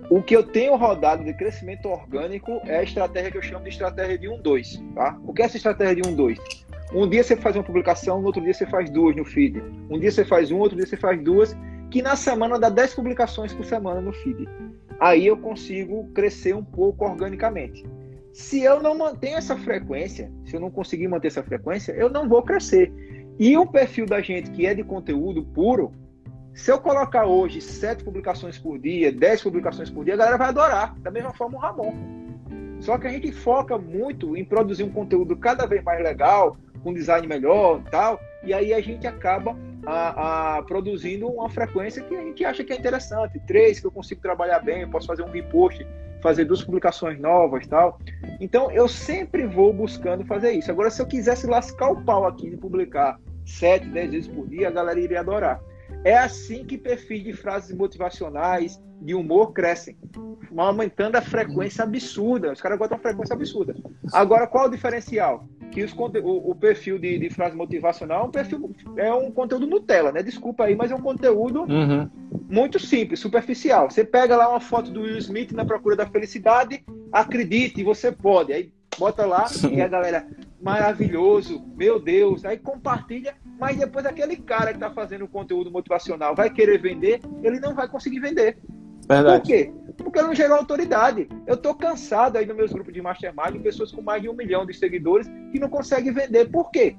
[0.10, 3.70] O que eu tenho rodado de crescimento orgânico é a estratégia que eu chamo de
[3.70, 5.20] estratégia de 1-2, tá?
[5.26, 6.38] O que é essa estratégia de 1-2?
[6.94, 9.64] Um dia você faz uma publicação, no outro dia você faz duas no feed.
[9.90, 11.56] Um dia você faz um, outro dia você faz duas,
[11.90, 14.48] que na semana dá 10 publicações por semana no feed.
[15.00, 17.84] Aí eu consigo crescer um pouco organicamente.
[18.34, 22.28] Se eu não mantenho essa frequência, se eu não conseguir manter essa frequência, eu não
[22.28, 22.92] vou crescer.
[23.40, 25.94] E o perfil da gente que é de conteúdo puro,
[26.52, 30.50] se eu colocar hoje sete publicações por dia, dez publicações por dia, a galera vai
[30.50, 31.00] adorar.
[31.00, 31.94] Da mesma forma o Ramon.
[32.80, 36.92] Só que a gente foca muito em produzir um conteúdo cada vez mais legal, com
[36.92, 42.16] design melhor e tal, e aí a gente acaba a, a, produzindo uma frequência que
[42.16, 43.40] a gente acha que é interessante.
[43.46, 45.86] Três, que eu consigo trabalhar bem, eu posso fazer um repost
[46.24, 48.00] fazer duas publicações novas tal.
[48.40, 50.72] Então eu sempre vou buscando fazer isso.
[50.72, 54.70] Agora, se eu quisesse lascar o pau aqui de publicar sete, dez vezes por dia,
[54.70, 55.62] a galera iria adorar.
[56.04, 59.98] É assim que perfis de frases motivacionais, de humor crescem,
[60.56, 62.54] aumentando a frequência absurda.
[62.54, 63.76] Os caras botam uma frequência absurda.
[64.12, 65.46] Agora, qual o diferencial?
[65.74, 69.66] que os, o, o, perfil de, de, frase motivacional é um perfil é um conteúdo
[69.66, 70.22] Nutella, né?
[70.22, 72.08] Desculpa aí, mas é um conteúdo uhum.
[72.54, 73.90] Muito simples, superficial.
[73.90, 78.54] Você pega lá uma foto do Will Smith na procura da felicidade, acredite, você pode.
[78.54, 80.28] Aí bota lá e a galera,
[80.62, 86.48] maravilhoso, meu Deus, aí compartilha, mas depois aquele cara que está fazendo conteúdo motivacional vai
[86.52, 88.60] querer vender, ele não vai conseguir vender.
[89.10, 89.40] Verdade.
[89.40, 89.74] Por quê?
[89.98, 91.28] Porque não gerou autoridade.
[91.48, 94.64] Eu tô cansado aí nos meus grupos de mastermind, pessoas com mais de um milhão
[94.64, 96.52] de seguidores que não conseguem vender.
[96.52, 96.96] Por quê?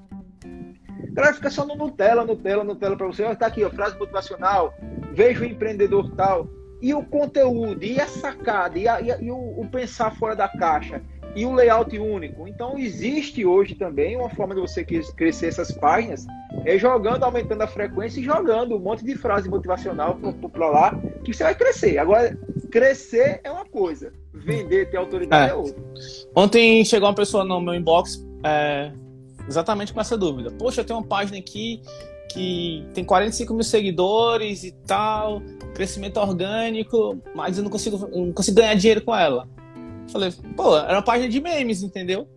[1.15, 3.25] A galera fica só no Nutella, Nutella, Nutella para você.
[3.25, 4.75] Está aqui, ó, frase motivacional,
[5.13, 6.49] veja o empreendedor tal.
[6.83, 10.35] E o conteúdo, e a sacada, e, a, e, a, e o, o pensar fora
[10.35, 11.01] da caixa,
[11.37, 12.49] e o layout único.
[12.49, 16.27] Então, existe hoje também uma forma de você crescer essas páginas,
[16.65, 20.19] é jogando, aumentando a frequência e jogando um monte de frase motivacional
[20.53, 21.97] para lá, que você vai crescer.
[21.99, 22.37] Agora,
[22.73, 25.83] crescer é uma coisa, vender, ter autoridade é, é outra.
[26.35, 28.93] Ontem chegou uma pessoa no meu inbox é,
[29.47, 30.51] exatamente com essa dúvida.
[30.51, 31.83] Poxa, eu tenho uma página aqui
[32.33, 35.41] que tem 45 mil seguidores e tal,
[35.75, 39.49] crescimento orgânico, mas eu não consigo, não consigo ganhar dinheiro com ela.
[40.11, 42.29] Falei, pô, era uma página de memes, entendeu?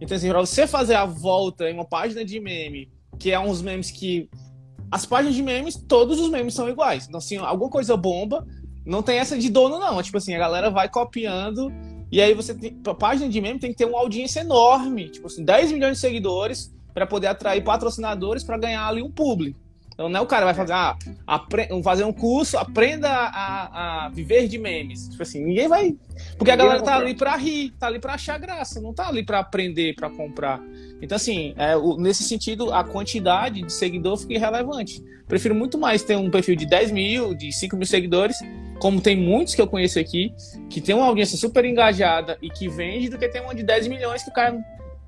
[0.00, 3.62] Então, assim, pra você fazer a volta em uma página de meme, que é uns
[3.62, 4.28] memes que.
[4.90, 7.06] As páginas de memes, todos os memes são iguais.
[7.06, 8.46] Então, assim, alguma coisa bomba,
[8.84, 10.02] não tem essa de dono, não.
[10.02, 11.72] Tipo assim, a galera vai copiando.
[12.12, 12.78] E aí você tem.
[12.86, 15.08] A página de meme tem que ter uma audiência enorme.
[15.08, 19.58] Tipo assim, 10 milhões de seguidores para poder atrair patrocinadores para ganhar ali um público.
[19.94, 20.96] Então não é o cara vai fazer, ah,
[21.82, 25.08] fazer um curso, aprenda a, a, viver de memes.
[25.08, 25.96] Tipo assim, ninguém vai.
[26.36, 29.24] Porque a galera tá ali pra rir, tá ali pra achar graça, não tá ali
[29.24, 30.60] pra aprender, pra comprar.
[31.00, 35.02] Então, assim, é, o, nesse sentido, a quantidade de seguidor fica irrelevante.
[35.28, 38.36] Prefiro muito mais ter um perfil de 10 mil, de 5 mil seguidores,
[38.82, 40.34] como tem muitos que eu conheço aqui,
[40.68, 43.86] que tem uma audiência super engajada e que vende, do que ter uma de 10
[43.86, 44.60] milhões que o cara.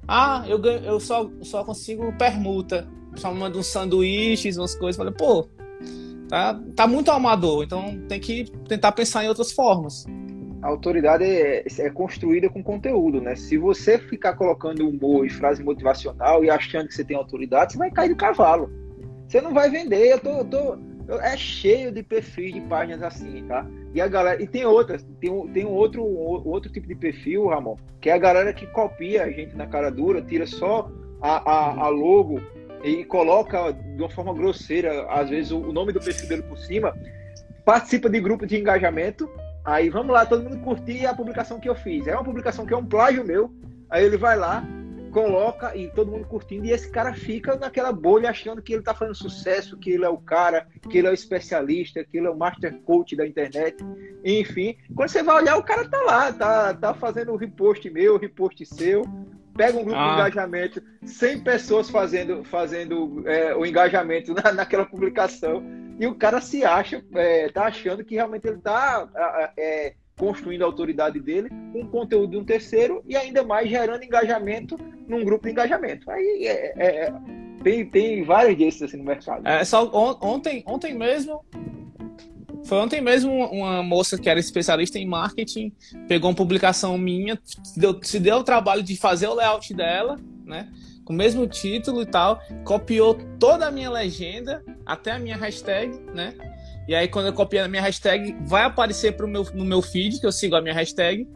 [0.07, 4.97] Ah, eu, ganho, eu só, só consigo permuta só manda uns sanduíches, umas coisas.
[4.97, 5.49] Falei, pô,
[6.29, 10.07] tá, tá muito amador, então tem que tentar pensar em outras formas.
[10.63, 13.35] A autoridade é, é construída com conteúdo, né?
[13.35, 17.79] Se você ficar colocando humor e frase motivacional e achando que você tem autoridade, você
[17.79, 18.71] vai cair do cavalo.
[19.27, 20.13] Você não vai vender.
[20.13, 23.67] Eu tô, eu tô é cheio de perfis de páginas assim, tá?
[23.93, 26.95] E a galera e tem outras, tem um, tem um outro um outro tipo de
[26.95, 30.91] perfil, Ramon, que é a galera que copia a gente na cara dura, tira só
[31.21, 32.41] a, a, a logo
[32.85, 36.95] e coloca de uma forma grosseira, às vezes, o nome do perfil dele por cima,
[37.65, 39.29] participa de grupo de engajamento,
[39.65, 42.07] aí vamos lá, todo mundo curtir a publicação que eu fiz.
[42.07, 43.51] É uma publicação que é um plágio meu,
[43.89, 44.63] aí ele vai lá,
[45.15, 48.93] coloca e todo mundo curtindo, e esse cara fica naquela bolha achando que ele tá
[48.93, 52.31] fazendo sucesso, que ele é o cara, que ele é o especialista, que ele é
[52.31, 53.77] o master coach da internet,
[54.25, 54.77] enfim.
[54.93, 59.05] Quando você vai olhar, o cara tá lá, tá, tá fazendo repost meu, repost seu,
[59.57, 60.09] pega um grupo ah.
[60.09, 65.63] de engajamento, 100 pessoas fazendo, fazendo é, o engajamento na, naquela publicação,
[66.01, 69.09] e o cara se acha, é, tá achando que realmente ele tá
[69.57, 74.05] é, construindo a autoridade dele com um conteúdo de um terceiro e ainda mais gerando
[74.05, 76.11] engajamento num grupo de engajamento.
[76.11, 77.15] Aí é, é, é
[77.63, 79.47] tem, tem vários desses assim no mercado.
[79.47, 81.45] É, só on, ontem, ontem mesmo
[82.65, 85.71] foi ontem mesmo uma moça que era especialista em marketing,
[86.09, 87.39] pegou uma publicação minha,
[87.77, 90.73] deu, se deu o trabalho de fazer o layout dela, né?
[91.05, 96.01] Com o mesmo título e tal, copiou toda a minha legenda, até a minha hashtag,
[96.15, 96.35] né?
[96.87, 100.21] E aí, quando eu copiei a minha hashtag, vai aparecer pro meu, no meu feed,
[100.21, 101.27] que eu sigo a minha hashtag.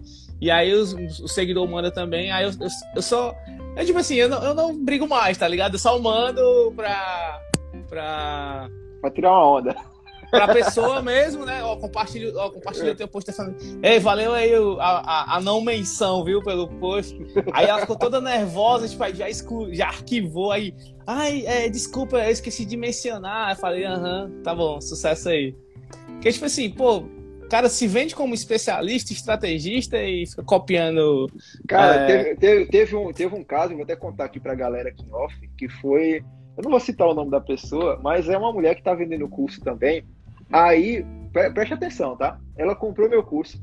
[0.40, 2.30] E aí os, o seguidor manda também.
[2.30, 3.34] Aí eu, eu, eu só.
[3.76, 5.74] É tipo assim, eu não, eu não brigo mais, tá ligado?
[5.74, 7.40] Eu só mando pra.
[7.88, 8.70] pra.
[9.00, 9.97] Pra tirar uma onda
[10.30, 11.62] pra pessoa mesmo, né?
[11.62, 15.60] Ó, compartilha, ó, compartilha o teu post falando, ei, valeu aí a, a, a, não
[15.60, 17.16] menção, viu, pelo post.
[17.52, 20.74] Aí ela ficou toda nervosa, tipo, já, exclu, já arquivou aí.
[21.06, 23.50] Ai, é, desculpa, eu esqueci de mencionar.
[23.50, 25.54] Eu falei, aham, tá bom, sucesso aí.
[26.06, 27.04] Porque, tipo assim, pô,
[27.48, 31.26] cara se vende como especialista, estrategista e fica copiando.
[31.66, 32.06] Cara, é...
[32.06, 35.12] teve, teve, teve, um, teve um caso, vou até contar aqui pra galera aqui em
[35.12, 36.22] off, que foi.
[36.56, 39.28] Eu não vou citar o nome da pessoa, mas é uma mulher que tá vendendo
[39.28, 40.04] curso também.
[40.52, 42.38] Aí, pre preste atenção, tá?
[42.56, 43.62] Ela comprou meu curso,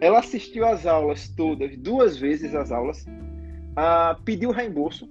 [0.00, 3.06] ela assistiu as aulas todas, duas vezes as aulas,
[3.76, 5.08] ah, pediu reembolso.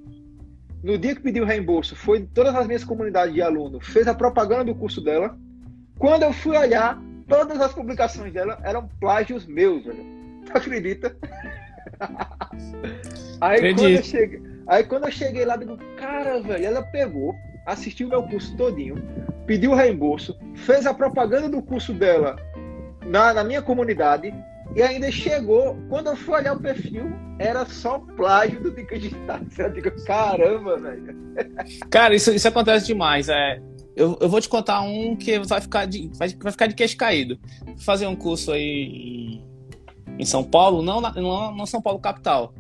[0.83, 4.15] No dia que pediu reembolso, foi em todas as minhas comunidades de aluno, fez a
[4.15, 5.37] propaganda do curso dela.
[5.99, 10.03] Quando eu fui olhar, todas as publicações dela eram plágios meus, velho.
[10.45, 11.15] Tu acredita?
[13.39, 18.09] aí, quando eu cheguei, aí quando eu cheguei lá, digo, cara, velho, ela pegou, assistiu
[18.09, 18.95] meu curso todinho,
[19.51, 22.37] pediu reembolso, fez a propaganda do curso dela
[23.05, 24.33] na, na minha comunidade
[24.73, 29.41] e ainda chegou, quando eu fui olhar o perfil, era só plágio do Dica Digital.
[29.57, 31.17] Eu digo, caramba, velho.
[31.89, 33.27] Cara, isso, isso acontece demais.
[33.27, 33.61] É,
[33.93, 36.95] eu, eu vou te contar um que vai ficar de, vai, vai ficar de queixo
[36.95, 37.37] caído.
[37.79, 39.45] Fazer um curso aí em,
[40.17, 42.53] em São Paulo, não, não, não São Paulo capital.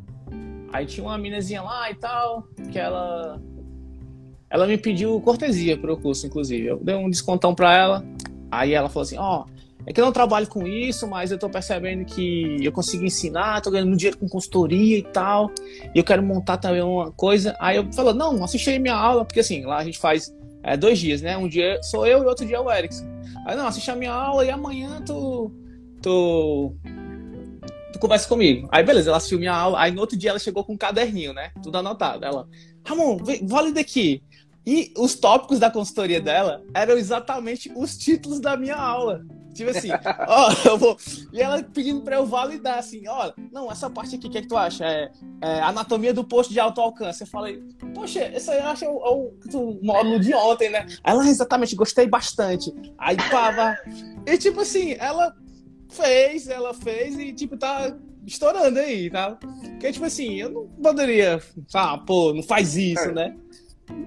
[0.73, 3.41] Aí tinha uma minazinha lá e tal, que ela
[4.51, 6.67] ela me pediu cortesia para o curso, inclusive.
[6.67, 8.05] Eu dei um descontão para ela.
[8.51, 11.39] Aí ela falou assim: Ó, oh, é que eu não trabalho com isso, mas eu
[11.39, 15.51] tô percebendo que eu consigo ensinar, tô ganhando dinheiro com consultoria e tal.
[15.95, 17.55] E eu quero montar também uma coisa.
[17.59, 20.75] Aí eu falei: Não, assiste aí minha aula, porque assim, lá a gente faz é,
[20.75, 21.37] dois dias, né?
[21.37, 23.09] Um dia sou eu e outro dia é o Erickson.
[23.45, 25.51] Aí, não, assiste a minha aula e amanhã tu.
[26.01, 26.75] tu.
[27.93, 28.67] tu conversa comigo.
[28.71, 29.79] Aí, beleza, ela assistiu minha aula.
[29.79, 31.51] Aí no outro dia ela chegou com um caderninho, né?
[31.63, 32.25] Tudo anotado.
[32.25, 32.47] Ela,
[32.85, 34.21] Ramon, valida aqui.
[34.65, 39.23] E os tópicos da consultoria dela eram exatamente os títulos da minha aula.
[39.53, 39.89] Tipo assim,
[40.27, 40.97] ó, eu vou.
[41.33, 44.41] E ela pedindo pra eu validar, assim, ó, não, essa parte aqui, o que, é
[44.41, 44.85] que tu acha?
[44.85, 47.21] É, é, anatomia do posto de alto alcance.
[47.21, 47.61] Eu falei,
[47.93, 50.85] poxa, esse aí eu acho o, o, o módulo de ontem, né?
[51.03, 52.73] Ela, exatamente, gostei bastante.
[52.97, 53.77] Aí, pava.
[54.25, 55.35] E tipo assim, ela
[55.89, 57.93] fez, ela fez e, tipo, tá
[58.25, 59.31] estourando aí, tá?
[59.31, 61.41] Porque, tipo assim, eu não poderia,
[61.73, 63.11] ah, pô, não faz isso, é.
[63.11, 63.37] né?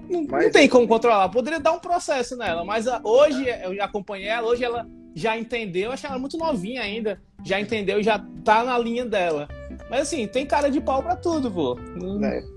[0.09, 0.45] Não, mas...
[0.45, 1.29] não, tem como controlar.
[1.29, 6.09] Poderia dar um processo nela, mas hoje eu acompanhei ela, hoje ela já entendeu, achei
[6.09, 9.47] ela muito novinha ainda, já entendeu, já tá na linha dela.
[9.89, 11.77] Mas assim, tem cara de pau pra tudo, pô.
[12.23, 12.55] É.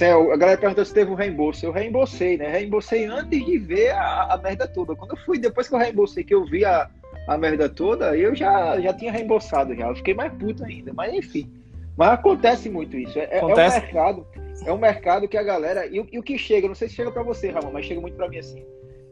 [0.00, 1.66] A galera perguntou se teve um reembolso.
[1.66, 2.48] Eu reembolsei, né?
[2.48, 4.94] Reembolsei antes de ver a, a merda toda.
[4.94, 6.88] Quando eu fui, depois que eu reembolsei, que eu vi a,
[7.26, 9.88] a merda toda, eu já, já tinha reembolsado já.
[9.88, 10.92] Eu fiquei mais puto ainda.
[10.92, 11.50] Mas enfim.
[11.96, 13.18] Mas acontece muito isso.
[13.18, 13.76] É, acontece.
[13.76, 14.26] é um mercado.
[14.68, 15.86] É um mercado que a galera.
[15.86, 18.16] E, e o que chega, não sei se chega para você, Ramon, mas chega muito
[18.16, 18.62] para mim assim.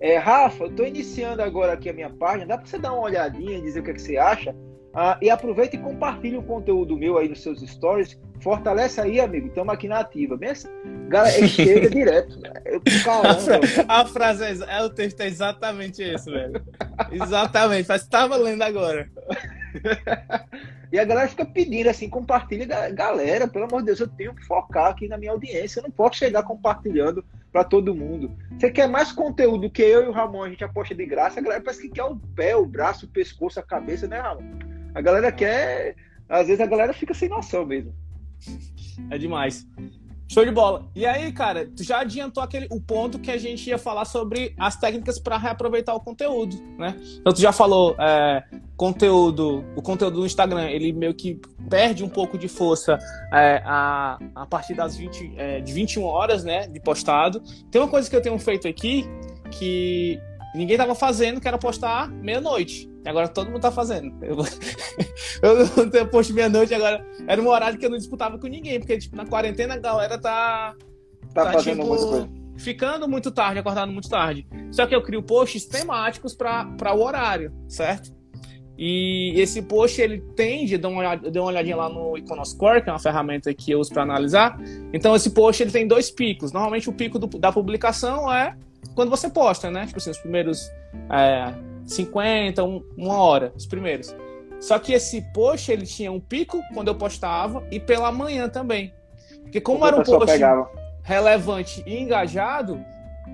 [0.00, 2.46] É, Rafa, eu tô iniciando agora aqui a minha página.
[2.46, 4.54] Dá para você dar uma olhadinha e dizer o que, é que você acha?
[4.94, 8.20] Ah, e aproveita e compartilha o conteúdo meu aí nos seus stories.
[8.42, 9.48] Fortalece aí, amigo.
[9.48, 10.38] Estamos aqui na ativa.
[10.50, 10.68] Assim,
[11.09, 12.38] galera, chega direto.
[12.66, 16.62] Eu, caramba, a, frase é, é, o texto é exatamente esse, velho.
[17.11, 17.88] Exatamente.
[17.88, 19.09] Mas estava lendo agora.
[20.93, 24.45] e a galera fica pedindo assim, compartilha, galera, pelo amor de Deus, eu tenho que
[24.45, 28.31] focar aqui na minha audiência, eu não posso chegar compartilhando para todo mundo.
[28.59, 31.43] Você quer mais conteúdo que eu e o Ramon, a gente aposta de graça, a
[31.43, 34.43] galera parece que quer o pé, o braço, o pescoço, a cabeça, né, Ramon?
[34.95, 35.95] A galera quer.
[36.29, 37.95] Às vezes a galera fica sem noção mesmo.
[39.11, 39.66] É demais.
[40.29, 40.87] Show de bola.
[40.95, 44.55] E aí, cara, tu já adiantou aquele, o ponto que a gente ia falar sobre
[44.59, 46.97] as técnicas para reaproveitar o conteúdo, né?
[47.20, 48.43] Então, tu já falou é,
[48.77, 52.99] conteúdo, o conteúdo do Instagram, ele meio que perde um pouco de força
[53.33, 57.41] é, a, a partir das 20, é, de 21 horas, né, de postado.
[57.70, 59.05] Tem uma coisa que eu tenho feito aqui
[59.51, 60.20] que
[60.55, 62.91] ninguém tava fazendo, que era postar meia-noite.
[63.07, 64.12] Agora todo mundo tá fazendo.
[64.24, 64.36] Eu,
[65.42, 67.07] eu, eu posto meia-noite agora.
[67.26, 70.18] Era um horário que eu não disputava com ninguém, porque, tipo, na quarentena a galera
[70.18, 70.74] tá.
[71.32, 72.30] Tá, tá fazendo tipo, muita coisa.
[72.59, 74.46] Ficando muito tarde, acordando muito tarde.
[74.70, 78.16] Só que eu crio posts temáticos para o horário, certo?
[78.78, 82.90] E esse post ele tende, dá uma, olhada, dê uma olhadinha lá no Iconoscore, que
[82.90, 84.59] é uma ferramenta que eu uso para analisar.
[84.92, 86.52] Então esse post ele tem dois picos.
[86.52, 88.54] Normalmente o pico do, da publicação é
[88.95, 89.87] quando você posta, né?
[89.87, 90.70] Tipo assim, os primeiros
[91.11, 91.53] é,
[91.84, 94.14] 50, um, uma hora, os primeiros.
[94.61, 98.93] Só que esse post ele tinha um pico quando eu postava e pela manhã também.
[99.43, 100.70] Porque como era um post pegava.
[101.03, 102.82] relevante e engajado,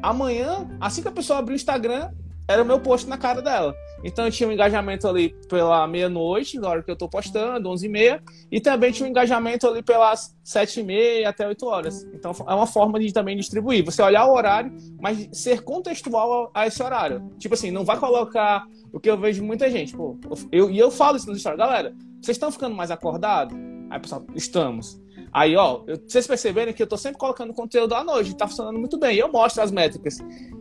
[0.02, 2.10] amanhã, assim que a pessoa abrir o Instagram,
[2.48, 3.74] era o meu post na cara dela.
[4.04, 7.86] Então eu tinha um engajamento ali pela meia-noite, na hora que eu tô postando, 11
[7.86, 12.04] e meia, e também tinha um engajamento ali pelas 7 e meia até 8 horas.
[12.12, 13.84] Então é uma forma de também distribuir.
[13.84, 17.30] Você olhar o horário, mas ser contextual a, esse horário.
[17.38, 19.96] Tipo assim, não vai colocar o que eu vejo muita gente.
[19.96, 20.18] Pô,
[20.50, 23.56] eu, e eu falo isso nos stories, galera, vocês estão ficando mais acordados?
[23.90, 25.00] Aí, pessoal, estamos.
[25.32, 28.78] Aí, ó, eu, vocês perceberem que eu tô sempre colocando conteúdo à noite, tá funcionando
[28.78, 29.16] muito bem.
[29.16, 30.18] E eu mostro as métricas.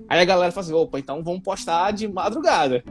[0.08, 2.84] Aí a galera fala assim, opa, então vamos postar de madrugada.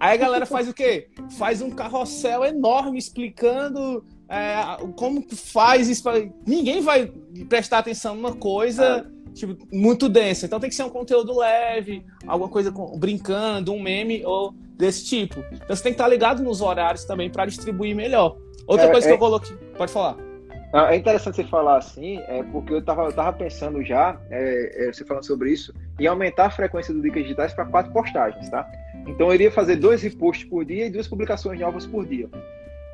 [0.00, 1.08] Aí a galera faz o quê?
[1.38, 4.56] Faz um carrossel enorme explicando é,
[4.96, 6.02] como faz isso.
[6.46, 7.06] Ninguém vai
[7.48, 10.46] prestar atenção numa coisa tipo, muito densa.
[10.46, 15.04] Então tem que ser um conteúdo leve, alguma coisa com, brincando, um meme ou desse
[15.04, 15.38] tipo.
[15.52, 18.36] Então você tem que estar ligado nos horários também para distribuir melhor.
[18.66, 19.10] Outra é, coisa é...
[19.10, 19.56] que eu coloquei.
[19.76, 20.27] Pode falar.
[20.72, 24.92] É interessante você falar assim, é porque eu estava eu tava pensando já, é, é,
[24.92, 28.70] você falando sobre isso, em aumentar a frequência do Dicas Digitais para quatro postagens, tá?
[29.06, 32.28] Então eu iria fazer dois reposts por dia e duas publicações novas por dia.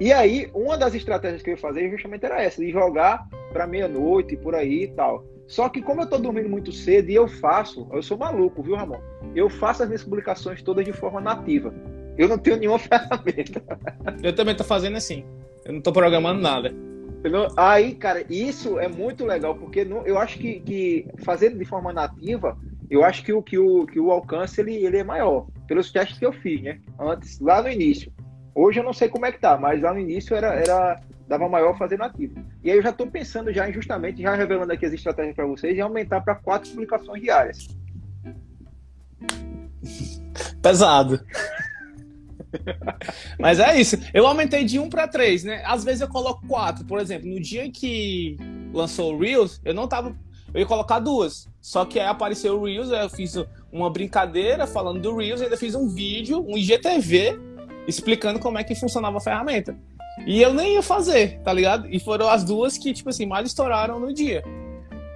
[0.01, 3.66] E aí, uma das estratégias que eu ia fazer justamente era essa, de jogar para
[3.66, 5.25] meia-noite, por aí e tal.
[5.47, 8.77] Só que como eu estou dormindo muito cedo e eu faço, eu sou maluco, viu,
[8.77, 9.01] Ramon?
[9.35, 11.75] Eu faço as minhas publicações todas de forma nativa.
[12.16, 13.62] Eu não tenho nenhuma ferramenta.
[14.22, 15.25] Eu também estou fazendo assim.
[15.64, 16.75] Eu não estou programando nada.
[17.57, 22.59] Aí, cara, isso é muito legal, porque eu acho que, que fazendo de forma nativa,
[22.91, 26.18] eu acho que o, que o, que o alcance ele, ele é maior, pelos testes
[26.18, 26.81] que eu fiz, né?
[26.99, 28.12] Antes, lá no início.
[28.55, 31.49] Hoje eu não sei como é que tá, mas lá no início era, era dava
[31.49, 32.35] maior fazer nativo.
[32.62, 35.77] E aí eu já estou pensando já justamente, já revelando aqui as estratégias para vocês,
[35.77, 37.68] em aumentar para quatro publicações diárias.
[40.62, 41.20] Pesado.
[43.39, 43.97] Mas é isso.
[44.13, 45.63] Eu aumentei de um para três, né?
[45.67, 46.85] Às vezes eu coloco quatro.
[46.85, 48.37] Por exemplo, no dia que
[48.73, 50.17] lançou o Reels, eu não tava.
[50.53, 51.49] Eu ia colocar duas.
[51.61, 53.35] Só que aí apareceu o Reels, eu fiz
[53.73, 57.39] uma brincadeira falando do Reels, ainda fiz um vídeo, um IGTV,
[57.89, 59.77] explicando como é que funcionava a ferramenta.
[60.27, 61.89] E eu nem ia fazer, tá ligado?
[61.89, 64.45] E foram as duas que, tipo assim, mais estouraram no dia.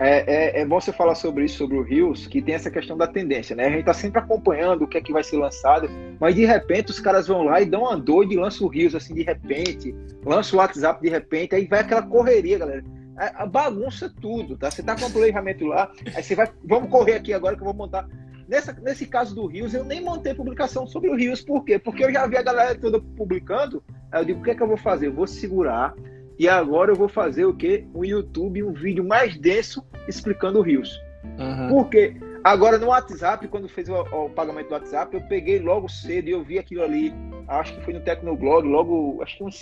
[0.01, 2.97] É, é, é, bom você falar sobre isso, sobre o Rios, que tem essa questão
[2.97, 3.67] da tendência, né?
[3.67, 5.91] A gente tá sempre acompanhando o que é que vai ser lançado,
[6.21, 8.95] mas de repente os caras vão lá e dão uma doida e lançam o Rios
[8.95, 9.93] assim de repente,
[10.25, 12.85] lança o WhatsApp de repente, aí vai aquela correria, galera.
[13.17, 14.71] A, a bagunça tudo, tá?
[14.71, 17.67] Você tá com o planejamento lá, aí você vai, vamos correr aqui agora que eu
[17.67, 18.07] vou montar.
[18.49, 21.77] Nessa, nesse caso do Rios, eu nem montei publicação sobre o Rios, por quê?
[21.77, 23.83] Porque eu já vi a galera toda publicando,
[24.13, 25.09] aí eu digo, o que é que eu vou fazer?
[25.09, 25.93] Eu vou segurar,
[26.39, 27.85] e agora eu vou fazer o quê?
[27.95, 31.01] Um YouTube, um vídeo mais denso explicando o Rios.
[31.39, 31.69] Uhum.
[31.69, 32.15] Porque
[32.45, 36.33] agora no WhatsApp, quando fez o, o, pagamento do WhatsApp, eu peguei logo cedo e
[36.33, 37.13] eu vi aquilo ali.
[37.49, 39.57] Acho que foi no Tecnoblog, logo, acho que uns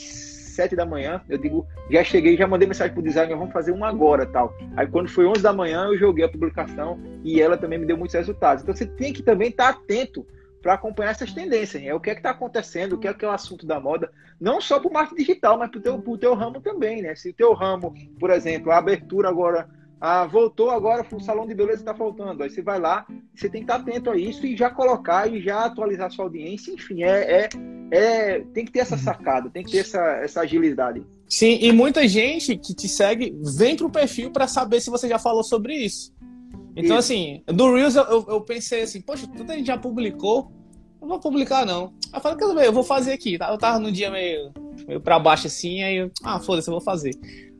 [0.56, 3.88] 7 da manhã, eu digo, já cheguei, já mandei mensagem pro designer, vamos fazer uma
[3.88, 4.54] agora, tal.
[4.76, 7.96] Aí quando foi 11 da manhã, eu joguei a publicação e ela também me deu
[7.96, 8.62] muitos resultados.
[8.62, 10.26] Então você tem que também estar tá atento
[10.66, 11.80] para acompanhar essas tendências.
[11.84, 13.78] É o que é que está acontecendo, o que é que é o assunto da
[13.78, 14.10] moda,
[14.40, 17.14] não só para o marketing digital, mas para o teu, teu ramo também, né?
[17.14, 19.68] Se o teu ramo, por exemplo, a abertura agora
[20.00, 22.42] ah, voltou agora, o salão de beleza está faltando.
[22.42, 25.40] Aí você vai lá, você tem que estar atento a isso e já colocar e
[25.40, 26.72] já atualizar sua audiência.
[26.72, 27.48] Enfim, é, é,
[27.92, 31.06] é tem que ter essa sacada, tem que ter essa, essa agilidade.
[31.28, 35.08] Sim, e muita gente que te segue vem para o perfil para saber se você
[35.08, 36.12] já falou sobre isso.
[36.76, 37.12] Então, isso.
[37.12, 40.52] assim, do Reels eu, eu, pensei assim, poxa, tanta gente já publicou,
[41.06, 41.92] não vou publicar não.
[42.12, 43.38] Aí eu falei, quer ver, eu vou fazer aqui.
[43.38, 43.50] Tá?
[43.50, 44.52] Eu tava num dia meio,
[44.86, 47.12] meio pra baixo assim, aí eu, ah, foda-se, eu vou fazer.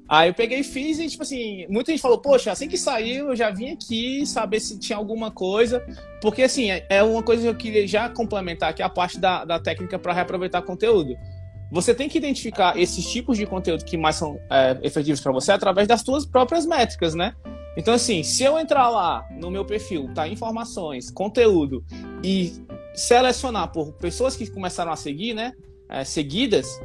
[0.08, 3.28] Aí eu peguei e fiz e, tipo assim, muita gente falou, poxa, assim que saiu,
[3.28, 5.84] eu já vim aqui saber se tinha alguma coisa.
[6.20, 9.44] Porque, assim, é, é uma coisa que eu queria já complementar, é a parte da,
[9.44, 11.16] da técnica para reaproveitar conteúdo.
[11.72, 15.50] Você tem que identificar esses tipos de conteúdo que mais são é, efetivos para você
[15.50, 17.34] através das suas próprias métricas, né?
[17.76, 20.26] Então, assim, se eu entrar lá no meu perfil, tá?
[20.26, 21.84] Informações, conteúdo,
[22.24, 22.52] e
[22.94, 25.52] selecionar por pessoas que começaram a seguir, né?
[25.88, 26.80] É, seguidas,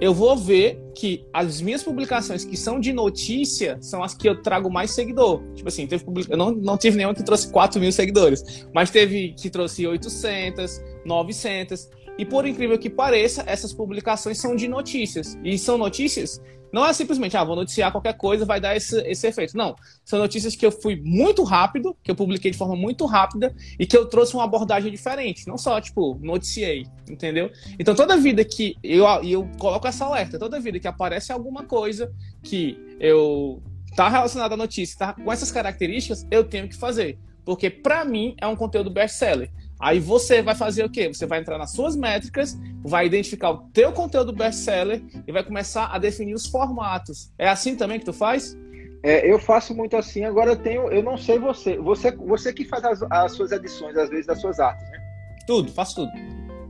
[0.00, 4.42] eu vou ver que as minhas publicações que são de notícia são as que eu
[4.42, 5.40] trago mais seguidor.
[5.54, 9.32] Tipo assim, teve eu não, não tive nenhuma que trouxe 4 mil seguidores, mas teve
[9.40, 11.88] que trouxe 800, 900.
[12.18, 15.38] E por incrível que pareça, essas publicações são de notícias.
[15.44, 16.42] E são notícias
[16.72, 19.56] não é simplesmente, ah, vou noticiar qualquer coisa, vai dar esse, esse efeito.
[19.56, 19.76] Não.
[20.04, 23.86] São notícias que eu fui muito rápido, que eu publiquei de forma muito rápida e
[23.86, 25.46] que eu trouxe uma abordagem diferente.
[25.46, 27.50] Não só, tipo, noticiei, entendeu?
[27.78, 32.12] Então, toda vida que eu, eu coloco essa alerta, toda vida que aparece alguma coisa
[32.42, 33.62] que eu
[33.94, 37.18] tá relacionada à notícia, tá com essas características, eu tenho que fazer.
[37.44, 39.50] Porque, para mim, é um conteúdo best-seller.
[39.82, 41.08] Aí você vai fazer o quê?
[41.08, 45.86] Você vai entrar nas suas métricas, vai identificar o teu conteúdo best-seller e vai começar
[45.92, 47.32] a definir os formatos.
[47.36, 48.56] É assim também que tu faz?
[49.02, 50.24] É, eu faço muito assim.
[50.24, 53.96] Agora eu tenho, eu não sei você, você, você que faz as, as suas edições
[53.96, 55.00] às vezes das suas artes, né?
[55.48, 56.12] Tudo, faço tudo.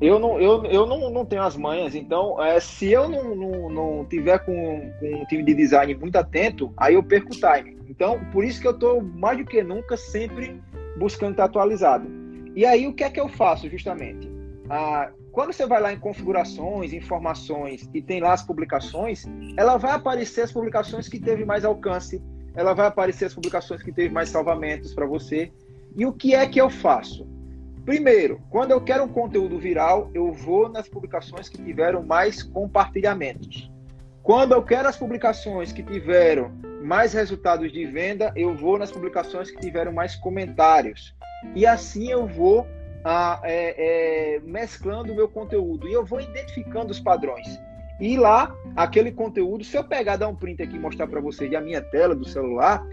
[0.00, 3.68] Eu não, eu, eu não, não tenho as manhas, então é, se eu não, não,
[3.68, 7.76] não tiver com, com um time de design muito atento, aí eu perco o time.
[7.90, 10.58] Então, por isso que eu estou mais do que nunca sempre
[10.96, 12.21] buscando estar atualizado.
[12.54, 14.30] E aí o que é que eu faço justamente?
[14.68, 19.24] Ah, quando você vai lá em configurações, informações e tem lá as publicações,
[19.56, 22.22] ela vai aparecer as publicações que teve mais alcance,
[22.54, 25.50] ela vai aparecer as publicações que teve mais salvamentos para você.
[25.96, 27.26] E o que é que eu faço?
[27.84, 33.70] Primeiro, quando eu quero um conteúdo viral, eu vou nas publicações que tiveram mais compartilhamentos.
[34.22, 39.50] Quando eu quero as publicações que tiveram mais resultados de venda, eu vou nas publicações
[39.50, 41.14] que tiveram mais comentários.
[41.54, 42.66] E assim eu vou
[43.04, 47.58] ah, é, é, mesclando o meu conteúdo e eu vou identificando os padrões.
[48.00, 51.52] E lá, aquele conteúdo, se eu pegar, dar um print aqui e mostrar para vocês
[51.54, 52.84] a minha tela do celular,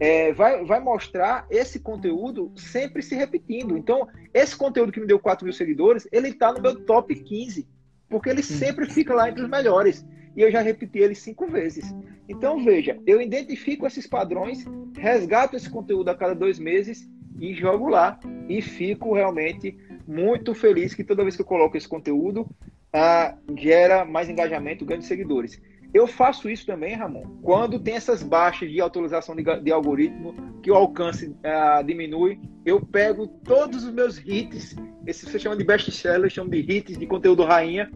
[0.00, 3.76] é, vai, vai mostrar esse conteúdo sempre se repetindo.
[3.76, 7.66] Então, esse conteúdo que me deu 4 mil seguidores, ele está no meu top 15,
[8.08, 10.06] porque ele sempre fica lá entre os melhores.
[10.36, 11.92] E eu já repeti ele cinco vezes.
[12.28, 14.64] Então, veja, eu identifico esses padrões,
[14.96, 17.08] resgato esse conteúdo a cada dois meses
[17.38, 18.18] e jogo lá.
[18.48, 19.76] E fico realmente
[20.06, 22.48] muito feliz que toda vez que eu coloco esse conteúdo,
[22.92, 25.60] ah, gera mais engajamento, ganho de seguidores.
[25.92, 30.70] Eu faço isso também, Ramon, quando tem essas baixas de atualização de, de algoritmo, que
[30.70, 34.76] o alcance ah, diminui, eu pego todos os meus hits,
[35.06, 37.90] esse você chama de best-seller, eu chamo de hits de conteúdo rainha,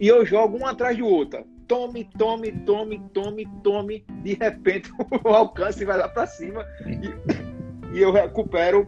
[0.00, 1.44] e eu jogo um atrás do outro.
[1.68, 4.04] Tome, tome, tome, tome, tome.
[4.22, 4.90] De repente
[5.24, 7.55] o alcance vai lá para cima e,
[7.96, 8.86] e eu recupero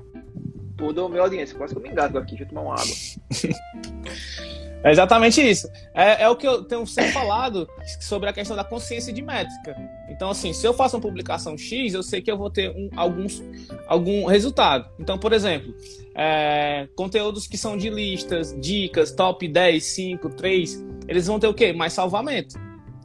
[0.76, 1.56] toda a minha audiência.
[1.56, 2.94] Quase que eu me engasgo aqui, deixa eu tomar uma água.
[4.80, 5.68] É exatamente isso.
[5.92, 7.68] É, é, o que eu tenho sempre falado
[8.00, 9.76] sobre a questão da consciência de métrica.
[10.08, 12.88] Então, assim, se eu faço uma publicação X, eu sei que eu vou ter um,
[12.94, 13.42] alguns,
[13.88, 14.88] algum resultado.
[14.96, 15.74] Então, por exemplo,
[16.14, 21.54] é, conteúdos que são de listas, dicas, top 10, 5, 3, eles vão ter o
[21.54, 21.72] quê?
[21.72, 22.54] Mais salvamento.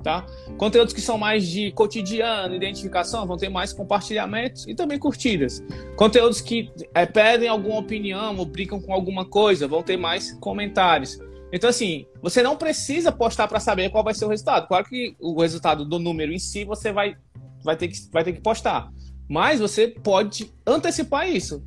[0.03, 0.25] Tá?
[0.57, 5.63] Conteúdos que são mais de cotidiano, identificação, vão ter mais compartilhamentos e também curtidas.
[5.95, 11.17] Conteúdos que é, pedem alguma opinião ou brincam com alguma coisa, vão ter mais comentários.
[11.53, 14.67] Então, assim, você não precisa postar para saber qual vai ser o resultado.
[14.67, 17.15] Claro que o resultado do número em si você vai,
[17.63, 18.91] vai, ter, que, vai ter que postar.
[19.29, 21.63] Mas você pode antecipar isso.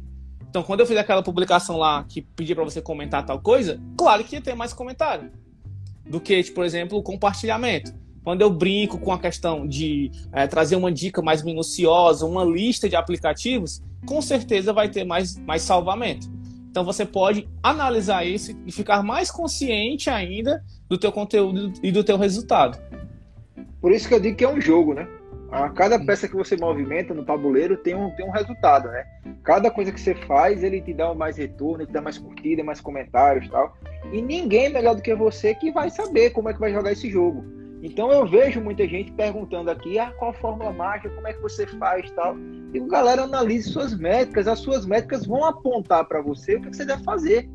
[0.51, 4.25] Então, quando eu fiz aquela publicação lá que pedi para você comentar tal coisa, claro
[4.25, 5.31] que ia ter mais comentário
[6.09, 7.95] do que, tipo, por exemplo, o compartilhamento.
[8.27, 12.89] Quando eu brinco com a questão de é, trazer uma dica mais minuciosa, uma lista
[12.89, 16.29] de aplicativos, com certeza vai ter mais, mais salvamento.
[16.69, 22.03] Então você pode analisar isso e ficar mais consciente ainda do teu conteúdo e do
[22.03, 22.77] teu resultado.
[23.81, 25.07] Por isso que eu digo que é um jogo, né?
[25.53, 29.05] A cada peça que você movimenta no tabuleiro tem um, tem um resultado, né?
[29.45, 32.65] Cada coisa que você faz, ele te dá mais retorno, ele te dá mais curtida,
[32.65, 33.77] mais comentários e tal.
[34.13, 37.09] E ninguém melhor do que você que vai saber como é que vai jogar esse
[37.09, 37.55] jogo.
[37.87, 41.41] Então eu vejo muita gente perguntando aqui, ah, qual a fórmula mágica, como é que
[41.41, 42.37] você faz tal.
[42.75, 46.85] E galera, analise suas métricas, as suas métricas vão apontar para você o que você
[46.85, 47.49] deve fazer.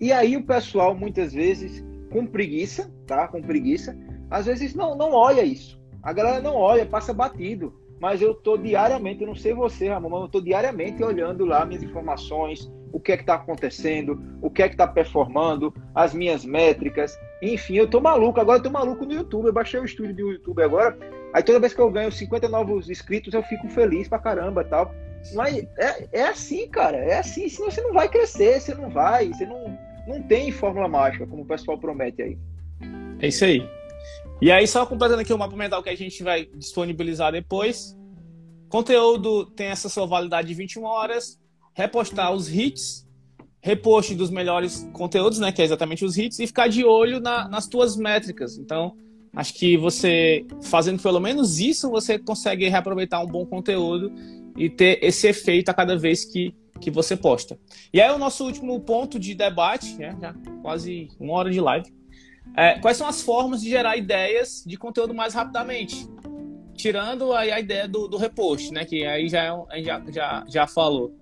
[0.00, 3.26] E aí o pessoal, muitas vezes, com preguiça, tá?
[3.26, 3.98] Com preguiça,
[4.30, 5.76] às vezes não, não olha isso.
[6.04, 7.74] A galera não olha, passa batido.
[8.04, 11.64] Mas eu tô diariamente, eu não sei você, Ramon, mas eu tô diariamente olhando lá
[11.64, 16.12] minhas informações, o que é que está acontecendo, o que é que está performando, as
[16.12, 18.38] minhas métricas, enfim, eu tô maluco.
[18.38, 19.46] Agora eu tô maluco no YouTube.
[19.46, 20.98] Eu baixei o estúdio do YouTube agora.
[21.32, 24.94] Aí toda vez que eu ganho 50 novos inscritos, eu fico feliz pra caramba tal.
[25.32, 26.98] Mas é, é assim, cara.
[26.98, 27.48] É assim.
[27.48, 31.42] Senão você não vai crescer, você não vai, você não, não tem fórmula mágica, como
[31.42, 32.38] o pessoal promete aí.
[33.20, 33.66] É isso aí.
[34.44, 37.96] E aí, só completando aqui o mapa mental que a gente vai disponibilizar depois.
[38.68, 41.40] Conteúdo tem essa sua validade de 21 horas.
[41.72, 43.08] Repostar os hits.
[43.62, 45.50] Repost dos melhores conteúdos, né?
[45.50, 46.40] Que é exatamente os hits.
[46.40, 48.58] E ficar de olho na, nas tuas métricas.
[48.58, 48.94] Então,
[49.34, 54.12] acho que você, fazendo pelo menos isso, você consegue reaproveitar um bom conteúdo
[54.58, 57.58] e ter esse efeito a cada vez que, que você posta.
[57.94, 60.14] E aí, o nosso último ponto de debate, né?
[60.20, 61.90] já quase uma hora de live
[62.56, 66.08] é, quais são as formas de gerar ideias de conteúdo mais rapidamente?
[66.74, 68.84] Tirando aí a ideia do, do repost, né?
[68.84, 71.14] Que aí já, é já, já, já falou.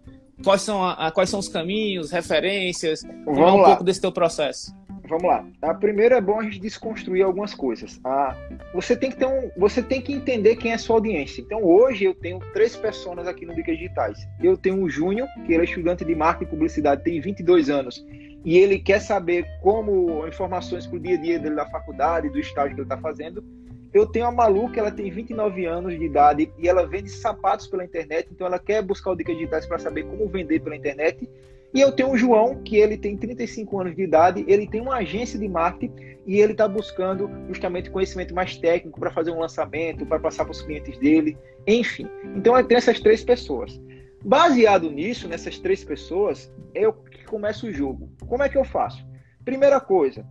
[0.45, 3.03] Quais são, a, a, quais são os caminhos, referências?
[3.25, 3.69] Vamos um lá.
[3.69, 4.75] pouco desse teu processo.
[5.09, 5.47] Vamos lá.
[5.61, 8.01] A primeira é bom a gente desconstruir algumas coisas.
[8.05, 8.35] Ah,
[8.73, 11.41] você tem que ter um, você tem que entender quem é a sua audiência.
[11.43, 14.27] Então hoje eu tenho três pessoas aqui no Dicas Digitais.
[14.43, 18.05] Eu tenho o Júnior, que ele é estudante de marketing e publicidade, tem 22 anos
[18.45, 22.39] e ele quer saber como informações para o dia a dia dele da faculdade, do
[22.39, 23.45] estágio que ele está fazendo.
[23.93, 27.67] Eu tenho a Malu, que ela tem 29 anos de idade e ela vende sapatos
[27.67, 31.29] pela internet, então ela quer buscar o dicas digitais para saber como vender pela internet.
[31.75, 34.97] E eu tenho o João, que ele tem 35 anos de idade, ele tem uma
[34.97, 35.95] agência de marketing
[36.27, 40.53] e ele está buscando justamente conhecimento mais técnico para fazer um lançamento, para passar para
[40.53, 41.37] os clientes dele,
[41.67, 42.09] enfim.
[42.37, 43.81] Então eu tenho essas três pessoas.
[44.25, 46.95] Baseado nisso, nessas três pessoas, eu
[47.33, 48.13] começo o jogo.
[48.29, 49.03] Como é que eu faço?
[49.43, 50.23] Primeira coisa,